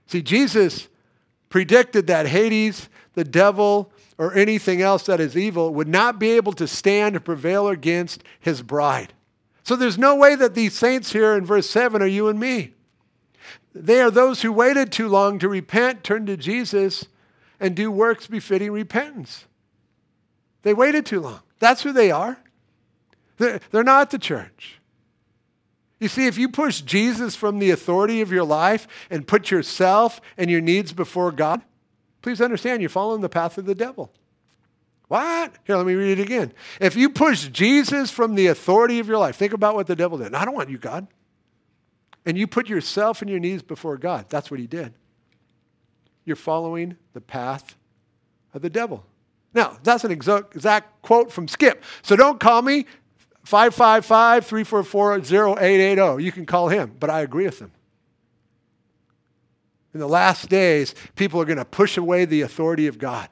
[0.06, 0.88] See, Jesus
[1.50, 6.54] predicted that Hades, the devil, or anything else that is evil would not be able
[6.54, 9.14] to stand or prevail against his bride.
[9.64, 12.75] So there's no way that these saints here in verse 7 are you and me.
[13.76, 17.08] They are those who waited too long to repent, turn to Jesus,
[17.60, 19.46] and do works befitting repentance.
[20.64, 21.42] They waited too long.
[21.60, 22.38] That's who they are.
[23.38, 24.80] They're, not the church.
[26.00, 30.22] You see, if you push Jesus from the authority of your life and put yourself
[30.38, 31.62] and your needs before God,
[32.22, 34.10] please understand you're following the path of the devil.
[35.10, 35.54] What?
[35.66, 36.54] Here, let me read it again.
[36.80, 40.18] If you push Jesus from the authority of your life, think about what the devil
[40.18, 40.34] did.
[40.34, 41.08] I don't want you, God
[42.26, 44.94] and you put yourself and your knees before God, that's what he did.
[46.26, 47.76] You're following the path
[48.54, 49.06] of the devil.
[49.54, 51.84] Now, that's an exact, quote from Skip.
[52.02, 52.86] So don't call me
[53.44, 55.20] 555 344
[55.60, 56.24] 0880.
[56.24, 57.72] You can call him, but I agree with him.
[59.94, 63.30] In the last days, people are going to push away the authority of God.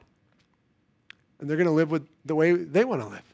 [1.38, 3.33] And they're going to live with the way they want to live.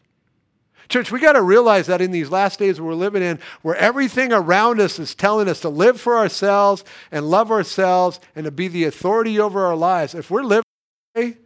[0.90, 4.32] Church, we got to realize that in these last days we're living in, where everything
[4.32, 8.66] around us is telling us to live for ourselves and love ourselves and to be
[8.66, 10.16] the authority over our lives.
[10.16, 11.36] If we're living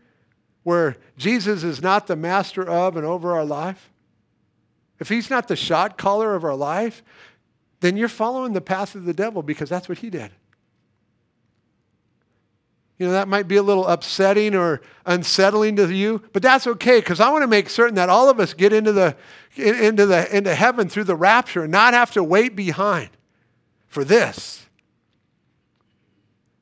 [0.63, 3.93] where Jesus is not the master of and over our life,
[4.99, 7.03] if he's not the shot caller of our life,
[7.81, 10.31] then you're following the path of the devil because that's what he did.
[12.99, 17.01] You know, that might be a little upsetting or unsettling to you, but that's okay
[17.01, 19.17] because I want to make certain that all of us get into, the,
[19.57, 23.11] into, the, into heaven through the rapture and not have to wait behind
[23.89, 24.67] for this.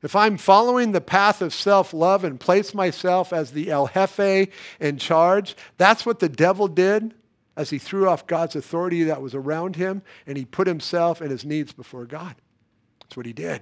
[0.01, 4.49] If I'm following the path of self love and place myself as the El Jefe
[4.79, 7.13] in charge, that's what the devil did
[7.55, 11.31] as he threw off God's authority that was around him and he put himself and
[11.31, 12.35] his needs before God.
[12.99, 13.61] That's what he did.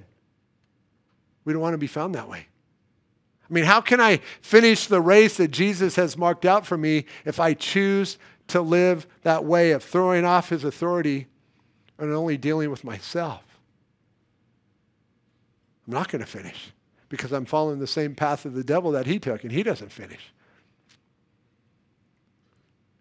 [1.43, 2.47] We don't want to be found that way.
[3.51, 7.05] I mean, how can I finish the race that Jesus has marked out for me
[7.25, 11.27] if I choose to live that way of throwing off his authority
[11.97, 13.43] and only dealing with myself?
[15.85, 16.71] I'm not going to finish
[17.09, 19.91] because I'm following the same path of the devil that he took, and he doesn't
[19.91, 20.31] finish.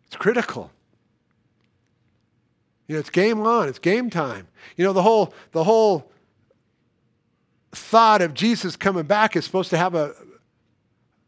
[0.09, 0.73] It's critical.
[2.89, 4.49] You know, it's game on, it's game time.
[4.77, 6.11] You know, the whole, the whole
[7.73, 10.15] thought of Jesus coming back is supposed to have a,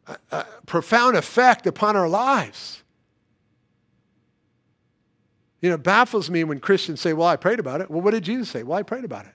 [0.07, 2.83] a, a profound effect upon our lives.
[5.61, 7.91] You know, it baffles me when Christians say, Well, I prayed about it.
[7.91, 8.63] Well, what did Jesus say?
[8.63, 9.33] Well, I prayed about it.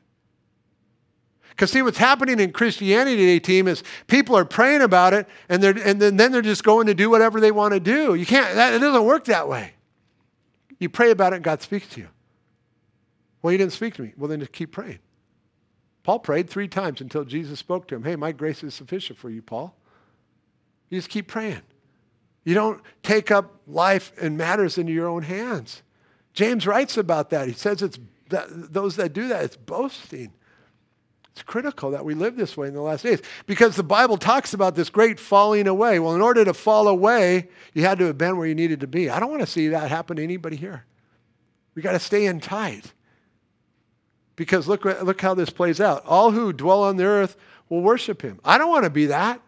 [1.50, 5.64] Because see, what's happening in Christianity today, team, is people are praying about it, and,
[5.64, 8.14] they're, and then, then they're just going to do whatever they want to do.
[8.14, 9.74] You can't, that, it doesn't work that way.
[10.78, 12.10] You pray about it, and God speaks to you.
[13.42, 14.14] Well, you didn't speak to me.
[14.18, 15.00] Well, then just keep praying.
[16.04, 18.04] Paul prayed three times until Jesus spoke to him.
[18.04, 19.76] Hey, my grace is sufficient for you, Paul.
[20.90, 21.62] You just keep praying.
[22.44, 25.82] You don't take up life and matters into your own hands.
[26.34, 27.48] James writes about that.
[27.48, 30.32] He says it's that, those that do that, it's boasting.
[31.32, 34.54] It's critical that we live this way in the last days because the Bible talks
[34.54, 36.00] about this great falling away.
[36.00, 38.88] Well, in order to fall away, you had to have been where you needed to
[38.88, 39.10] be.
[39.10, 40.86] I don't want to see that happen to anybody here.
[41.76, 42.92] We got to stay in tight.
[44.36, 46.06] Because look, look how this plays out.
[46.06, 47.36] All who dwell on the earth
[47.70, 48.40] will worship him.
[48.44, 49.42] I don't want to be that.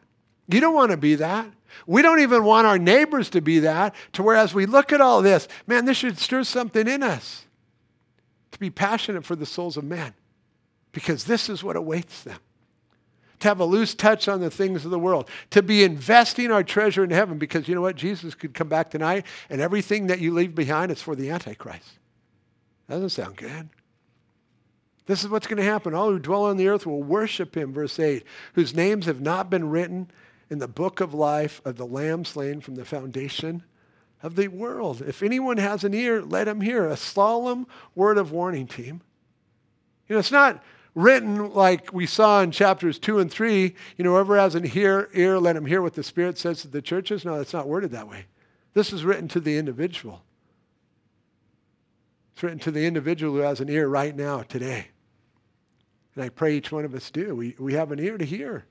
[0.49, 1.47] You don't want to be that.
[1.85, 5.01] We don't even want our neighbors to be that, to where as we look at
[5.01, 7.45] all this, man, this should stir something in us
[8.51, 10.13] to be passionate for the souls of men
[10.91, 12.39] because this is what awaits them.
[13.41, 16.63] To have a loose touch on the things of the world, to be investing our
[16.63, 17.95] treasure in heaven because you know what?
[17.95, 21.99] Jesus could come back tonight and everything that you leave behind is for the Antichrist.
[22.87, 23.69] That doesn't sound good.
[25.05, 25.93] This is what's going to happen.
[25.93, 29.49] All who dwell on the earth will worship him, verse 8, whose names have not
[29.49, 30.11] been written
[30.49, 33.63] in the book of life of the Lamb slain from the foundation
[34.21, 35.01] of the world.
[35.01, 36.87] If anyone has an ear, let him hear.
[36.87, 39.01] A solemn word of warning, team.
[40.07, 40.63] You know, it's not
[40.95, 45.09] written like we saw in chapters 2 and 3, you know, whoever has an ear,
[45.13, 47.23] ear, let him hear what the Spirit says to the churches.
[47.23, 48.25] No, it's not worded that way.
[48.73, 50.23] This is written to the individual.
[52.33, 54.87] It's written to the individual who has an ear right now, today.
[56.15, 57.35] And I pray each one of us do.
[57.35, 58.65] We, we have an ear to hear.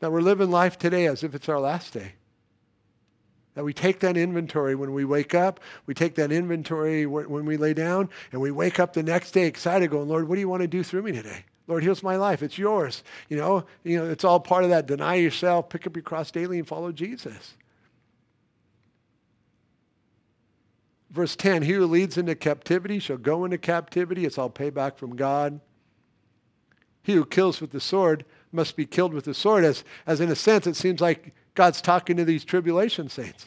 [0.00, 2.14] That we're living life today as if it's our last day.
[3.54, 7.56] That we take that inventory when we wake up, we take that inventory when we
[7.56, 10.48] lay down, and we wake up the next day excited, going, Lord, what do you
[10.48, 11.44] want to do through me today?
[11.66, 12.42] Lord, here's my life.
[12.42, 13.04] It's yours.
[13.28, 14.86] You know, you know, it's all part of that.
[14.86, 17.54] Deny yourself, pick up your cross daily, and follow Jesus.
[21.10, 24.24] Verse 10 He who leads into captivity shall go into captivity.
[24.24, 25.60] It's all payback from God.
[27.02, 29.64] He who kills with the sword must be killed with the sword.
[29.64, 33.46] As, as in a sense, it seems like God's talking to these tribulation saints.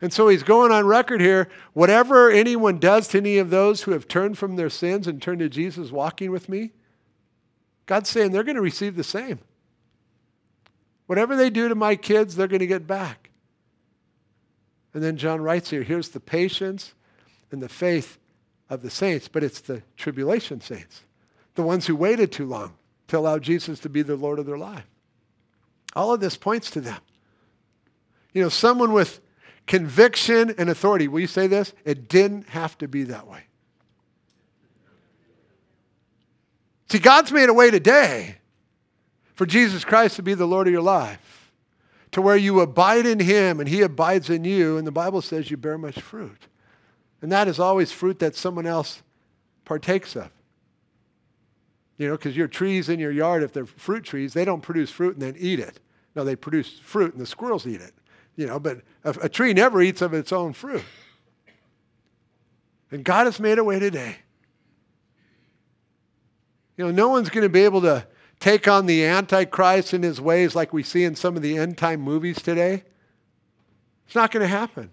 [0.00, 3.92] And so he's going on record here whatever anyone does to any of those who
[3.92, 6.72] have turned from their sins and turned to Jesus walking with me,
[7.86, 9.38] God's saying they're going to receive the same.
[11.06, 13.30] Whatever they do to my kids, they're going to get back.
[14.92, 16.94] And then John writes here here's the patience
[17.50, 18.18] and the faith
[18.68, 21.04] of the saints, but it's the tribulation saints,
[21.54, 22.74] the ones who waited too long
[23.08, 24.86] to allow Jesus to be the Lord of their life.
[25.94, 27.00] All of this points to them.
[28.32, 29.20] You know, someone with
[29.66, 31.08] conviction and authority.
[31.08, 31.72] Will you say this?
[31.84, 33.42] It didn't have to be that way.
[36.90, 38.36] See, God's made a way today
[39.34, 41.52] for Jesus Christ to be the Lord of your life,
[42.12, 45.50] to where you abide in Him and He abides in you, and the Bible says
[45.50, 46.46] you bear much fruit.
[47.20, 49.02] And that is always fruit that someone else
[49.64, 50.30] partakes of.
[51.98, 54.90] You know, because your trees in your yard, if they're fruit trees, they don't produce
[54.90, 55.80] fruit and then eat it.
[56.14, 57.94] No, they produce fruit and the squirrels eat it.
[58.36, 60.84] You know, but a, a tree never eats of its own fruit.
[62.90, 64.16] And God has made a way today.
[66.76, 68.06] You know, no one's going to be able to
[68.38, 71.78] take on the Antichrist in his ways like we see in some of the end
[71.78, 72.84] time movies today.
[74.06, 74.92] It's not going to happen.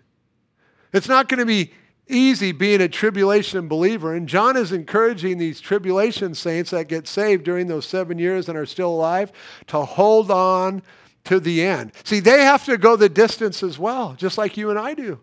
[0.94, 1.74] It's not going to be
[2.08, 4.14] easy being a tribulation believer.
[4.14, 8.58] And John is encouraging these tribulation saints that get saved during those seven years and
[8.58, 9.32] are still alive
[9.68, 10.84] to hold on
[11.26, 11.94] to the end.
[12.04, 15.20] See, they have to go the distance as well, just like you and I do.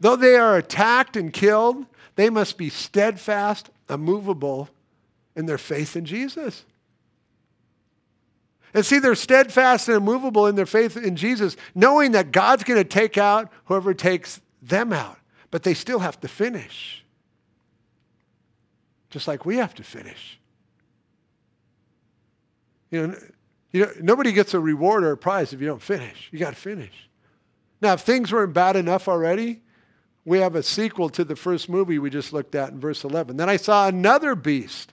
[0.00, 1.84] Though they are attacked and killed,
[2.16, 4.70] they must be steadfast, immovable
[5.36, 6.64] in their faith in Jesus.
[8.72, 12.80] And see, they're steadfast and immovable in their faith in Jesus, knowing that God's going
[12.80, 15.18] to take out whoever takes them out.
[15.54, 17.04] But they still have to finish,
[19.08, 20.40] just like we have to finish.
[22.90, 23.14] You know,
[23.70, 26.28] you know, nobody gets a reward or a prize if you don't finish.
[26.32, 27.08] You got to finish.
[27.80, 29.62] Now, if things weren't bad enough already,
[30.24, 33.36] we have a sequel to the first movie we just looked at in verse 11.
[33.36, 34.92] Then I saw another beast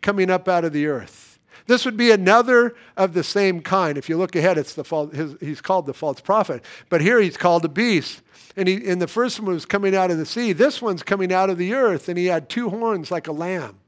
[0.00, 1.29] coming up out of the earth.
[1.70, 3.96] This would be another of the same kind.
[3.96, 6.64] If you look ahead, it's the false, his, he's called the false prophet.
[6.88, 8.22] But here he's called a beast.
[8.56, 10.52] And, he, and the first one was coming out of the sea.
[10.52, 13.78] This one's coming out of the earth, and he had two horns like a lamb.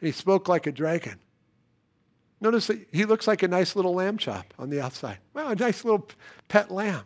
[0.00, 1.18] And he spoke like a dragon.
[2.40, 5.18] Notice that he looks like a nice little lamb chop on the outside.
[5.34, 6.08] Wow, a nice little
[6.46, 7.02] pet lamb.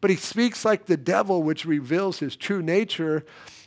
[0.00, 3.26] but he speaks like the devil, which reveals his true nature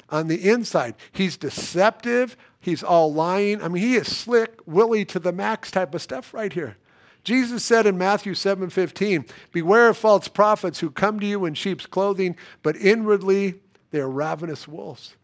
[0.10, 0.96] on the inside.
[1.12, 2.36] He's deceptive.
[2.66, 3.62] He's all lying.
[3.62, 6.78] I mean, he is slick, Willie to the max type of stuff right here.
[7.24, 11.86] Jesus said in Matthew 7:15, "Beware of false prophets who come to you in sheep's
[11.86, 13.62] clothing, but inwardly
[13.92, 15.16] they are ravenous wolves."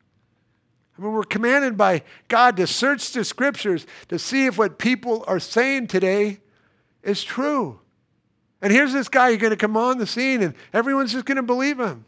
[0.95, 5.23] I mean, we're commanded by God to search the scriptures to see if what people
[5.25, 6.41] are saying today
[7.01, 7.79] is true.
[8.61, 11.41] And here's this guy, going to come on the scene and everyone's just going to
[11.41, 12.05] believe him.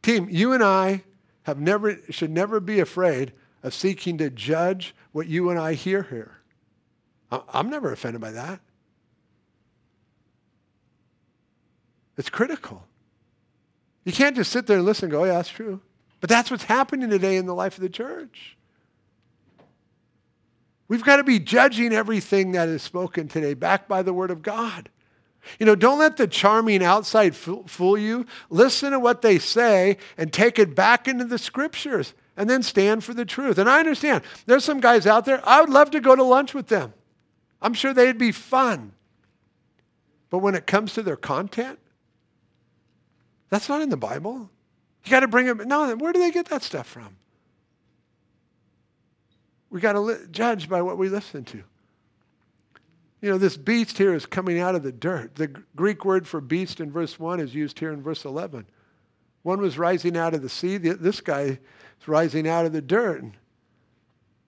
[0.00, 1.02] Team, you and I
[1.48, 3.32] have never, should never be afraid
[3.62, 6.36] of seeking to judge what you and I hear here.
[7.30, 8.60] I'm never offended by that.
[12.18, 12.84] It's critical.
[14.04, 15.80] You can't just sit there and listen and go, oh, yeah, that's true.
[16.20, 18.58] But that's what's happening today in the life of the church.
[20.86, 24.42] We've got to be judging everything that is spoken today, backed by the Word of
[24.42, 24.90] God.
[25.58, 28.26] You know, don't let the charming outside fool you.
[28.50, 33.04] Listen to what they say and take it back into the scriptures and then stand
[33.04, 33.58] for the truth.
[33.58, 36.54] And I understand there's some guys out there, I would love to go to lunch
[36.54, 36.92] with them.
[37.60, 38.92] I'm sure they'd be fun.
[40.30, 41.78] But when it comes to their content,
[43.50, 44.50] that's not in the Bible.
[45.04, 45.66] You got to bring them.
[45.66, 47.16] No, where do they get that stuff from?
[49.70, 51.62] We got to li- judge by what we listen to.
[53.20, 55.34] You know, this beast here is coming out of the dirt.
[55.34, 58.66] The Greek word for beast in verse 1 is used here in verse 11.
[59.42, 60.76] One was rising out of the sea.
[60.76, 61.58] This guy is
[62.06, 63.24] rising out of the dirt.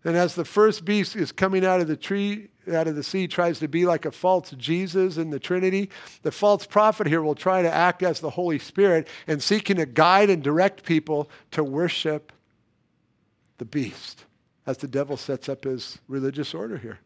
[0.04, 3.26] And as the first beast is coming out of the tree, out of the sea,
[3.26, 5.90] tries to be like a false Jesus in the Trinity,
[6.22, 9.86] the false prophet here will try to act as the Holy Spirit and seeking to
[9.86, 12.32] guide and direct people to worship
[13.58, 14.24] the beast
[14.66, 17.00] as the devil sets up his religious order here.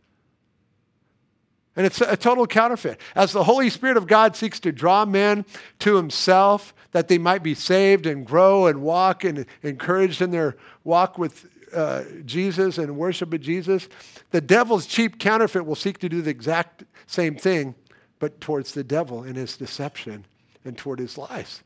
[1.77, 3.01] And it's a total counterfeit.
[3.17, 5.45] As the Holy Spirit of God seeks to draw men
[5.81, 10.57] to himself, that they might be saved and grow and walk and encouraged in their
[10.85, 13.89] walk with uh, Jesus and worship of Jesus,
[14.31, 17.75] the devil's cheap counterfeit will seek to do the exact same thing,
[18.21, 20.25] but towards the devil in his deception
[20.65, 21.63] and toward his lies.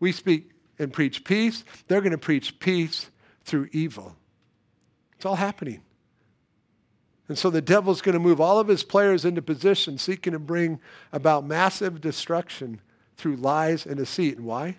[0.00, 1.64] We speak and preach peace.
[1.88, 3.10] They're going to preach peace
[3.44, 4.14] through evil.
[5.16, 5.80] It's all happening.
[7.28, 10.38] And so the devil's going to move all of his players into position seeking to
[10.38, 10.80] bring
[11.12, 12.80] about massive destruction
[13.16, 14.38] through lies and deceit.
[14.38, 14.78] And why?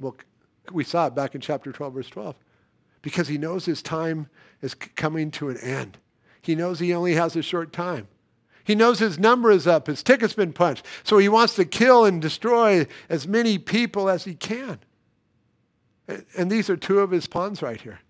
[0.00, 0.16] Well,
[0.72, 2.36] we saw it back in chapter 12, verse 12.
[3.02, 4.28] Because he knows his time
[4.62, 5.98] is coming to an end.
[6.40, 8.08] He knows he only has a short time.
[8.64, 9.86] He knows his number is up.
[9.86, 10.86] His ticket's been punched.
[11.02, 14.78] So he wants to kill and destroy as many people as he can.
[16.36, 18.00] And these are two of his pawns right here.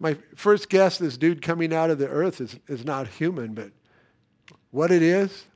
[0.00, 3.70] My first guess this dude coming out of the earth is, is not human, but
[4.70, 5.46] what it is,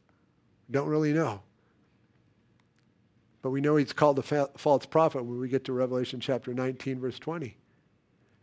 [0.70, 1.42] don't really know.
[3.42, 6.54] But we know he's called a fa- false prophet when we get to Revelation chapter
[6.54, 7.56] 19, verse 20.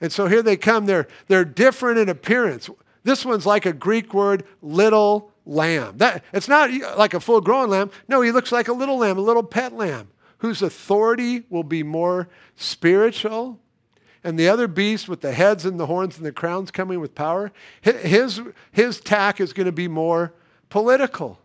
[0.01, 0.85] And so here they come.
[0.85, 2.69] They're, they're different in appearance.
[3.03, 5.97] This one's like a Greek word, little lamb.
[5.97, 7.91] That, it's not like a full grown lamb.
[8.07, 11.83] No, he looks like a little lamb, a little pet lamb, whose authority will be
[11.83, 13.59] more spiritual
[14.23, 17.15] and the other beast with the heads and the horns and the crowns coming with
[17.15, 17.51] power,
[17.81, 18.41] his,
[18.71, 20.33] his tack is going to be more
[20.69, 21.39] political.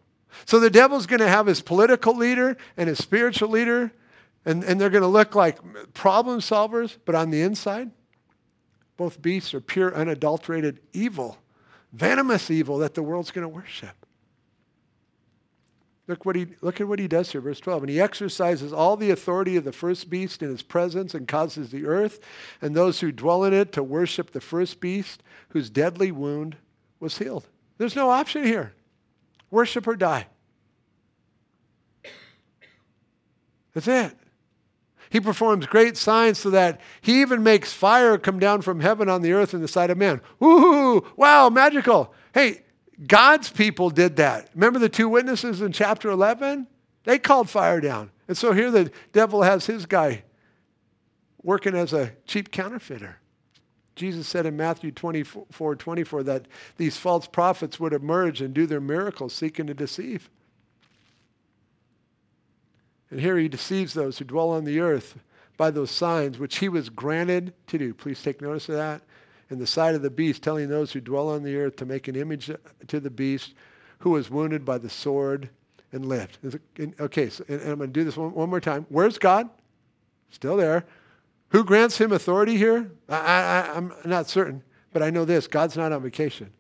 [0.45, 3.93] So the devil's going to have his political leader and his spiritual leader,
[4.45, 5.59] and, and they're going to look like
[5.95, 7.91] problem solvers, but on the inside,
[8.97, 11.39] both beasts are pure, unadulterated evil,
[11.93, 14.04] venomous evil that the world's going to worship.
[16.07, 17.85] Look, what he, look at what he does here, verse 12.
[17.85, 21.71] And he exercises all the authority of the first beast in his presence and causes
[21.71, 22.21] the earth
[22.61, 26.57] and those who dwell in it to worship the first beast whose deadly wound
[27.01, 27.49] was healed.
[27.79, 28.75] There's no option here.
[29.51, 30.27] Worship or die.
[33.73, 34.17] That's it.
[35.09, 39.23] He performs great signs so that he even makes fire come down from heaven on
[39.23, 40.21] the earth in the sight of man.
[40.41, 41.05] Woohoo!
[41.17, 42.13] Wow, magical.
[42.35, 42.64] Hey,
[43.07, 44.51] God's people did that.
[44.55, 46.66] Remember the two witnesses in chapter 11?
[47.05, 48.11] They called fire down.
[48.28, 50.22] And so here the devil has his guy
[51.42, 53.18] working as a cheap counterfeiter.
[53.97, 58.80] Jesus said in Matthew 24, 24 that these false prophets would emerge and do their
[58.80, 60.30] miracles seeking to deceive.
[63.11, 65.16] And here he deceives those who dwell on the earth
[65.57, 67.95] by those signs which he was granted to do.
[67.95, 69.03] Please take notice of that
[69.55, 72.09] in the sight of the beast, telling those who dwell on the earth to make
[72.09, 72.51] an image
[72.89, 73.55] to the beast
[74.01, 75.49] who was wounded by the sword
[75.93, 76.39] and lived.
[77.01, 78.85] Okay, so, and I'm going to do this one, one more time.
[78.89, 79.49] Where's God?
[80.31, 80.85] Still there.
[81.51, 82.91] Who grants him authority here?
[83.09, 86.51] I, I, I'm not certain, but I know this God's not on vacation.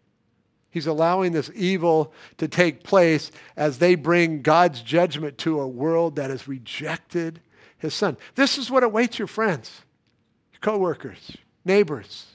[0.70, 6.16] He's allowing this evil to take place as they bring God's judgment to a world
[6.16, 7.40] that has rejected
[7.76, 8.16] his son.
[8.36, 9.82] This is what awaits your friends,
[10.52, 12.26] your coworkers, neighbors,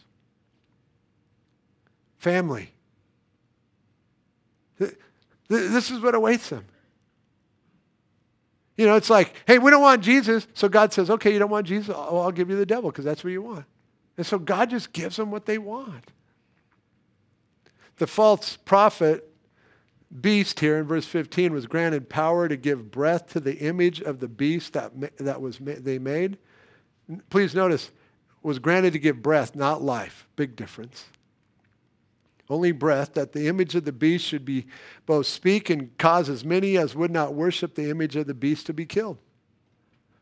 [2.19, 2.73] family.
[5.47, 6.65] This is what awaits them.
[8.77, 10.47] You know, it's like, hey, we don't want Jesus.
[10.53, 11.93] So God says, okay, you don't want Jesus?
[11.93, 13.65] Oh, I'll give you the devil because that's what you want.
[14.15, 16.11] And so God just gives them what they want.
[17.97, 19.25] The false prophet
[20.21, 24.19] beast here in verse 15 was granted power to give breath to the image of
[24.19, 26.37] the beast that, that was they made.
[27.29, 27.91] Please notice,
[28.43, 30.27] was granted to give breath, not life.
[30.35, 31.05] Big difference
[32.49, 34.65] only breath, that the image of the beast should be
[35.05, 38.65] both speak and cause as many as would not worship the image of the beast
[38.65, 39.17] to be killed.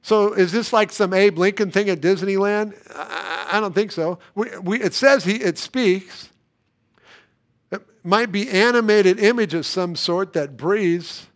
[0.02, 2.74] So is this like some Abe Lincoln thing at Disneyland?
[2.96, 4.20] I don't think so.
[4.36, 6.30] We, we, it says he, it speaks.
[7.72, 11.28] It might be animated image of some sort that breathes.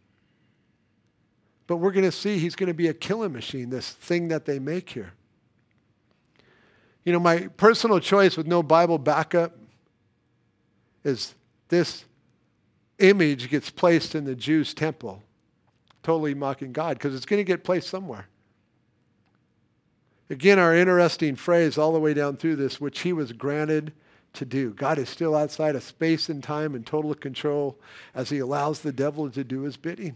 [1.67, 4.45] But we're going to see he's going to be a killing machine, this thing that
[4.45, 5.13] they make here.
[7.05, 9.53] You know, my personal choice with no Bible backup
[11.03, 11.33] is
[11.69, 12.05] this
[12.99, 15.23] image gets placed in the Jews' temple,
[16.03, 18.27] totally mocking God, because it's going to get placed somewhere.
[20.29, 23.91] Again, our interesting phrase all the way down through this, which he was granted
[24.33, 24.71] to do.
[24.71, 27.77] God is still outside of space and time and total control
[28.15, 30.15] as he allows the devil to do his bidding.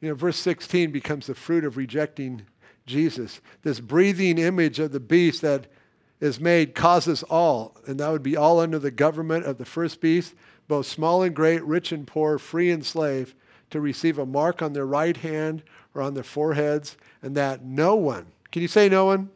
[0.00, 2.42] You know, verse 16 becomes the fruit of rejecting
[2.84, 3.40] Jesus.
[3.62, 5.66] This breathing image of the beast that
[6.20, 10.00] is made causes all, and that would be all under the government of the first
[10.00, 10.34] beast,
[10.68, 13.34] both small and great, rich and poor, free and slave,
[13.70, 15.62] to receive a mark on their right hand
[15.94, 19.30] or on their foreheads, and that no one, can you say no one?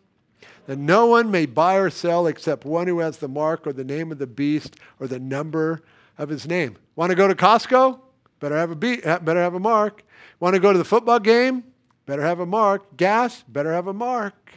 [0.67, 3.85] That no one may buy or sell except one who has the mark or the
[3.85, 5.83] name of the beast or the number
[6.19, 6.77] of his name.
[6.95, 8.01] Want to go to Costco?
[8.39, 10.05] Better have a be- better have a mark.
[10.41, 11.65] Want to go to the football game?
[12.07, 12.97] Better have a mark.
[12.97, 13.43] Gas?
[13.49, 14.53] Better have a mark.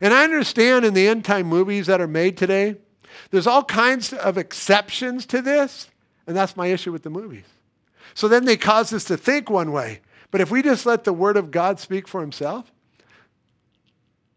[0.00, 2.76] And I understand in the end time movies that are made today,
[3.30, 5.88] there's all kinds of exceptions to this,
[6.26, 7.44] and that's my issue with the movies.
[8.14, 10.00] So then they cause us to think one way.
[10.30, 12.70] But if we just let the Word of God speak for Himself,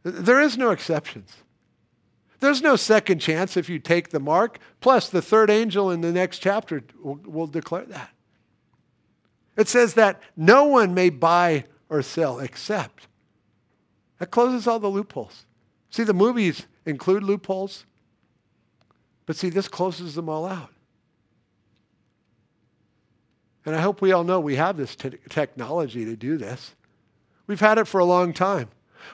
[0.03, 1.31] there is no exceptions.
[2.39, 4.59] There's no second chance if you take the mark.
[4.81, 8.09] Plus, the third angel in the next chapter will, will declare that.
[9.55, 13.07] It says that no one may buy or sell except.
[14.19, 15.45] That closes all the loopholes.
[15.93, 17.85] See, the movies include loopholes,
[19.27, 20.71] but see, this closes them all out.
[23.63, 26.73] And I hope we all know we have this te- technology to do this.
[27.45, 28.69] We've had it for a long time.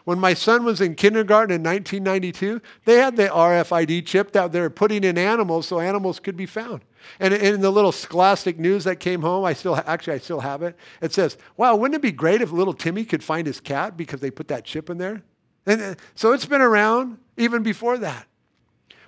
[0.05, 4.61] When my son was in kindergarten in 1992, they had the RFID chip that they
[4.61, 6.85] were putting in animals so animals could be found.
[7.19, 10.63] And in the little scholastic news that came home, I still actually I still have
[10.63, 10.77] it.
[11.01, 14.21] It says, "Wow, wouldn't it be great if little Timmy could find his cat because
[14.21, 15.23] they put that chip in there?"
[15.65, 18.25] And uh, so it's been around even before that.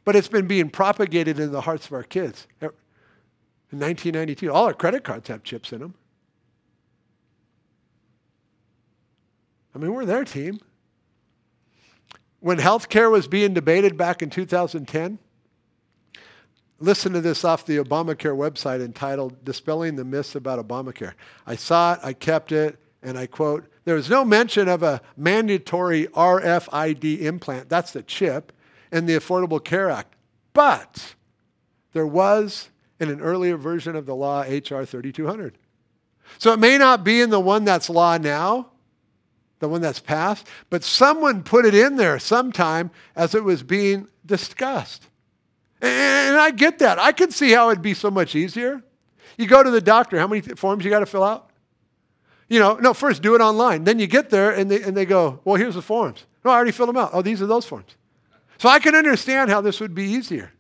[0.04, 2.48] But it's been being propagated in the hearts of our kids.
[2.62, 2.70] In
[3.80, 5.94] 1992, all our credit cards have chips in them.
[9.74, 10.60] I mean, we're there team.
[12.40, 15.20] When healthcare was being debated back in 2010,
[16.80, 21.14] listen to this off the Obamacare website entitled Dispelling the Myths About Obamacare.
[21.46, 25.02] I saw it, I kept it, and I quote, there is no mention of a
[25.18, 28.52] mandatory RFID implant, that's the chip,
[28.92, 30.16] in the Affordable Care Act.
[30.54, 31.16] But
[31.94, 32.70] there was
[33.00, 34.86] in an earlier version of the law, H.R.
[34.86, 35.58] 3200.
[36.38, 38.68] So it may not be in the one that's law now,
[39.60, 44.08] the one that's passed, but someone put it in there sometime as it was being
[44.26, 45.08] discussed.
[45.82, 47.00] And I get that.
[47.00, 48.84] I can see how it'd be so much easier.
[49.38, 51.51] You go to the doctor, how many forms you got to fill out?
[52.52, 53.86] You know, no, first do it online.
[53.86, 56.26] Then you get there and they, and they go, well, here's the forms.
[56.44, 57.12] No, I already filled them out.
[57.14, 57.96] Oh, these are those forms.
[58.58, 60.52] So I can understand how this would be easier.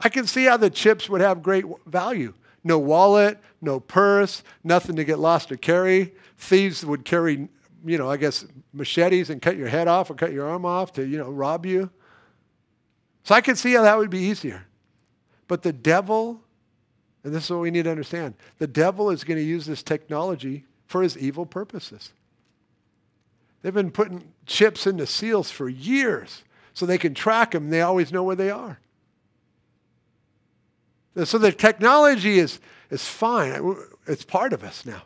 [0.00, 2.32] I can see how the chips would have great value.
[2.64, 6.14] No wallet, no purse, nothing to get lost or carry.
[6.38, 7.46] Thieves would carry,
[7.84, 10.94] you know, I guess machetes and cut your head off or cut your arm off
[10.94, 11.90] to, you know, rob you.
[13.22, 14.64] So I can see how that would be easier.
[15.46, 16.40] But the devil,
[17.22, 19.82] and this is what we need to understand the devil is going to use this
[19.82, 22.12] technology for his evil purposes.
[23.62, 27.70] They've been putting chips into seals for years so they can track them.
[27.70, 28.78] They always know where they are.
[31.24, 32.60] So the technology is,
[32.90, 33.76] is fine.
[34.06, 35.02] It's part of us now.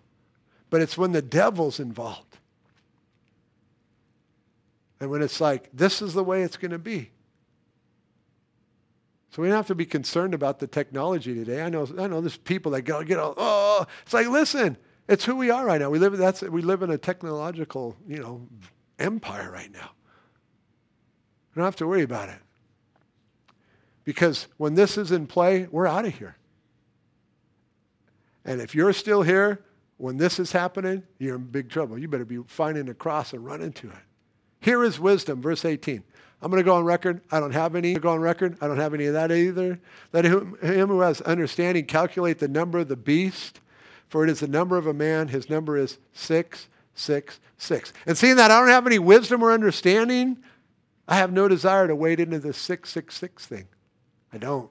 [0.69, 2.39] But it's when the devil's involved.
[5.01, 7.11] And when it's like, this is the way it's going to be.
[9.31, 11.63] So we don't have to be concerned about the technology today.
[11.63, 14.77] I know, I know there's people that go get all, oh, it's like, listen,
[15.11, 15.91] it's who we are right now.
[15.91, 18.47] We live, that's, we live in a technological, you know,
[19.01, 19.91] empire right now.
[21.51, 22.39] We don't have to worry about it.
[24.05, 26.37] Because when this is in play, we're out of here.
[28.45, 29.65] And if you're still here
[29.97, 31.99] when this is happening, you're in big trouble.
[31.99, 33.97] You better be finding a cross and run into it.
[34.61, 36.05] Here is wisdom, verse 18.
[36.41, 37.21] I'm going to go on record.
[37.33, 37.95] I don't have any.
[37.95, 38.57] Go on record.
[38.61, 39.81] I don't have any of that either.
[40.13, 43.61] Let him, him who has understanding calculate the number of the beast,
[44.11, 45.29] for it is the number of a man.
[45.29, 47.93] His number is six, six, six.
[48.07, 50.37] And seeing that I don't have any wisdom or understanding,
[51.09, 53.69] I have no desire to wade into the 666 thing.
[54.33, 54.71] I don't.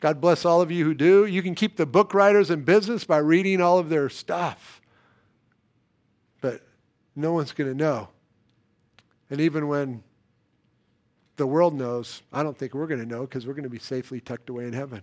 [0.00, 1.24] God bless all of you who do.
[1.24, 4.82] You can keep the book writers in business by reading all of their stuff.
[6.40, 6.62] But
[7.16, 8.08] no one's going to know.
[9.30, 10.02] And even when
[11.36, 13.78] the world knows, I don't think we're going to know because we're going to be
[13.78, 15.02] safely tucked away in heaven.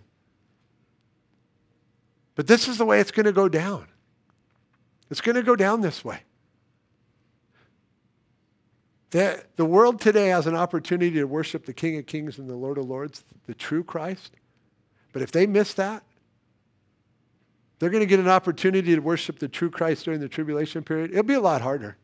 [2.40, 3.86] But this is the way it's going to go down.
[5.10, 6.22] It's going to go down this way.
[9.10, 12.56] The, the world today has an opportunity to worship the King of Kings and the
[12.56, 14.32] Lord of Lords, the true Christ.
[15.12, 16.02] But if they miss that,
[17.78, 21.10] they're going to get an opportunity to worship the true Christ during the tribulation period.
[21.10, 21.98] It'll be a lot harder.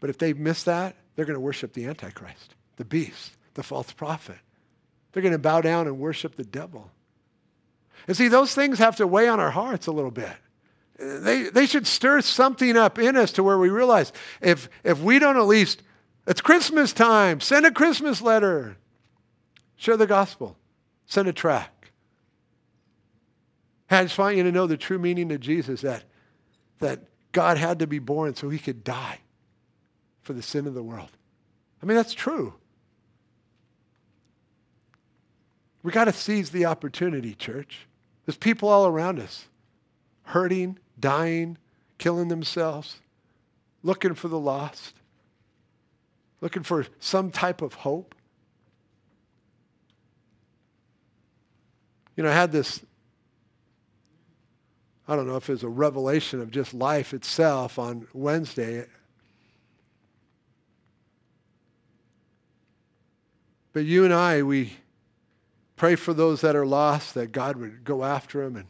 [0.00, 3.92] But if they miss that, they're going to worship the Antichrist, the beast, the false
[3.92, 4.38] prophet.
[5.12, 6.90] They're going to bow down and worship the devil.
[8.10, 10.32] And see, those things have to weigh on our hearts a little bit.
[10.98, 15.20] They, they should stir something up in us to where we realize if, if we
[15.20, 15.84] don't at least,
[16.26, 18.76] it's Christmas time, send a Christmas letter,
[19.76, 20.56] share the gospel,
[21.06, 21.92] send a track.
[23.88, 26.02] I just want you to know the true meaning of Jesus that,
[26.80, 29.20] that God had to be born so he could die
[30.22, 31.10] for the sin of the world.
[31.80, 32.54] I mean, that's true.
[35.84, 37.86] We got to seize the opportunity, church.
[38.30, 39.48] There's people all around us
[40.22, 41.58] hurting, dying,
[41.98, 43.00] killing themselves,
[43.82, 44.94] looking for the lost,
[46.40, 48.14] looking for some type of hope.
[52.16, 52.80] You know, I had this,
[55.08, 58.86] I don't know if it was a revelation of just life itself on Wednesday.
[63.72, 64.74] But you and I, we
[65.80, 68.54] pray for those that are lost, that God would go after them.
[68.54, 68.66] And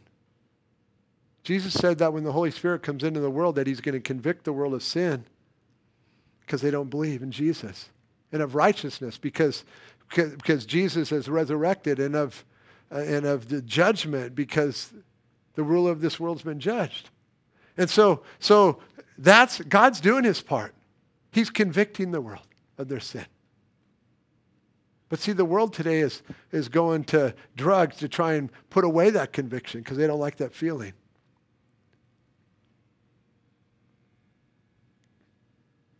[1.43, 3.99] Jesus said that when the Holy Spirit comes into the world, that he's going to
[3.99, 5.25] convict the world of sin
[6.39, 7.89] because they don't believe in Jesus,
[8.31, 9.65] and of righteousness because,
[10.15, 12.45] because Jesus has resurrected, and of,
[12.89, 14.93] uh, and of the judgment because
[15.55, 17.09] the ruler of this world's been judged.
[17.75, 18.79] And so, so
[19.17, 20.73] that's God's doing his part.
[21.33, 22.47] He's convicting the world
[22.77, 23.25] of their sin.
[25.11, 26.21] But see, the world today is,
[26.53, 30.37] is going to drugs to try and put away that conviction because they don't like
[30.37, 30.93] that feeling.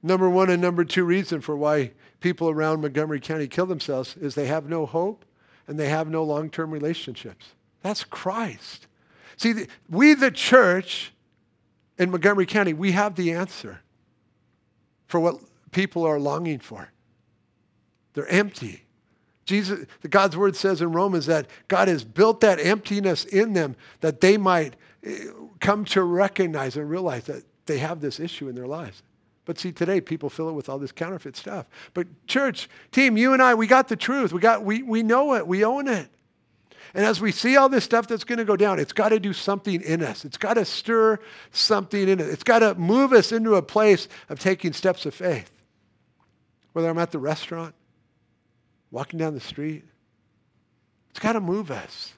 [0.02, 1.92] Number one and number two reason for why
[2.22, 5.26] people around Montgomery County kill themselves is they have no hope
[5.68, 7.48] and they have no long-term relationships.
[7.82, 8.88] That's Christ.
[9.36, 11.12] See, we, the church
[11.98, 13.82] in Montgomery County, we have the answer
[15.08, 15.36] for what
[15.72, 16.94] people are longing for.
[18.14, 18.86] They're empty.
[19.52, 24.22] Jesus, God's word says in Romans that God has built that emptiness in them that
[24.22, 25.26] they might eh,
[25.60, 29.04] come to recognize and realize that they have this issue in their lives.
[29.44, 31.66] But see, today people fill it with all this counterfeit stuff.
[31.94, 34.32] But church, team, you and I, we got the truth.
[34.32, 35.46] We, got, we, we know it.
[35.46, 36.08] We own it.
[36.94, 39.20] And as we see all this stuff that's going to go down, it's got to
[39.20, 40.24] do something in us.
[40.24, 41.20] It's got to stir
[41.52, 42.28] something in us.
[42.28, 45.52] It's got to move us into a place of taking steps of faith.
[46.72, 47.76] Whether I'm at the restaurant,
[48.92, 49.84] walking down the street.
[51.10, 52.14] It's got to move us.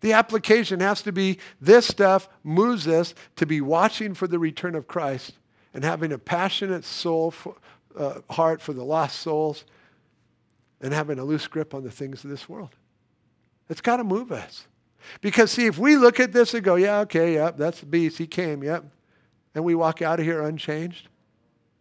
[0.00, 4.74] The application has to be this stuff moves us to be watching for the return
[4.74, 5.32] of Christ
[5.72, 7.56] and having a passionate soul, for,
[7.96, 9.64] uh, heart for the lost souls
[10.80, 12.76] and having a loose grip on the things of this world.
[13.70, 14.66] It's got to move us.
[15.20, 18.18] Because, see, if we look at this and go, yeah, okay, yep, that's the beast,
[18.18, 18.84] he came, yep,
[19.54, 21.08] and we walk out of here unchanged,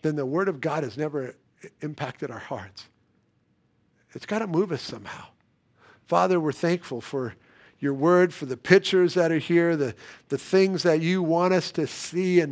[0.02, 1.36] then the Word of God has never
[1.82, 2.88] impacted our hearts.
[4.14, 5.26] It's got to move us somehow.
[6.08, 7.36] Father, we're thankful for
[7.80, 9.94] your word, for the pictures that are here, the,
[10.30, 12.42] the things that you want us to see and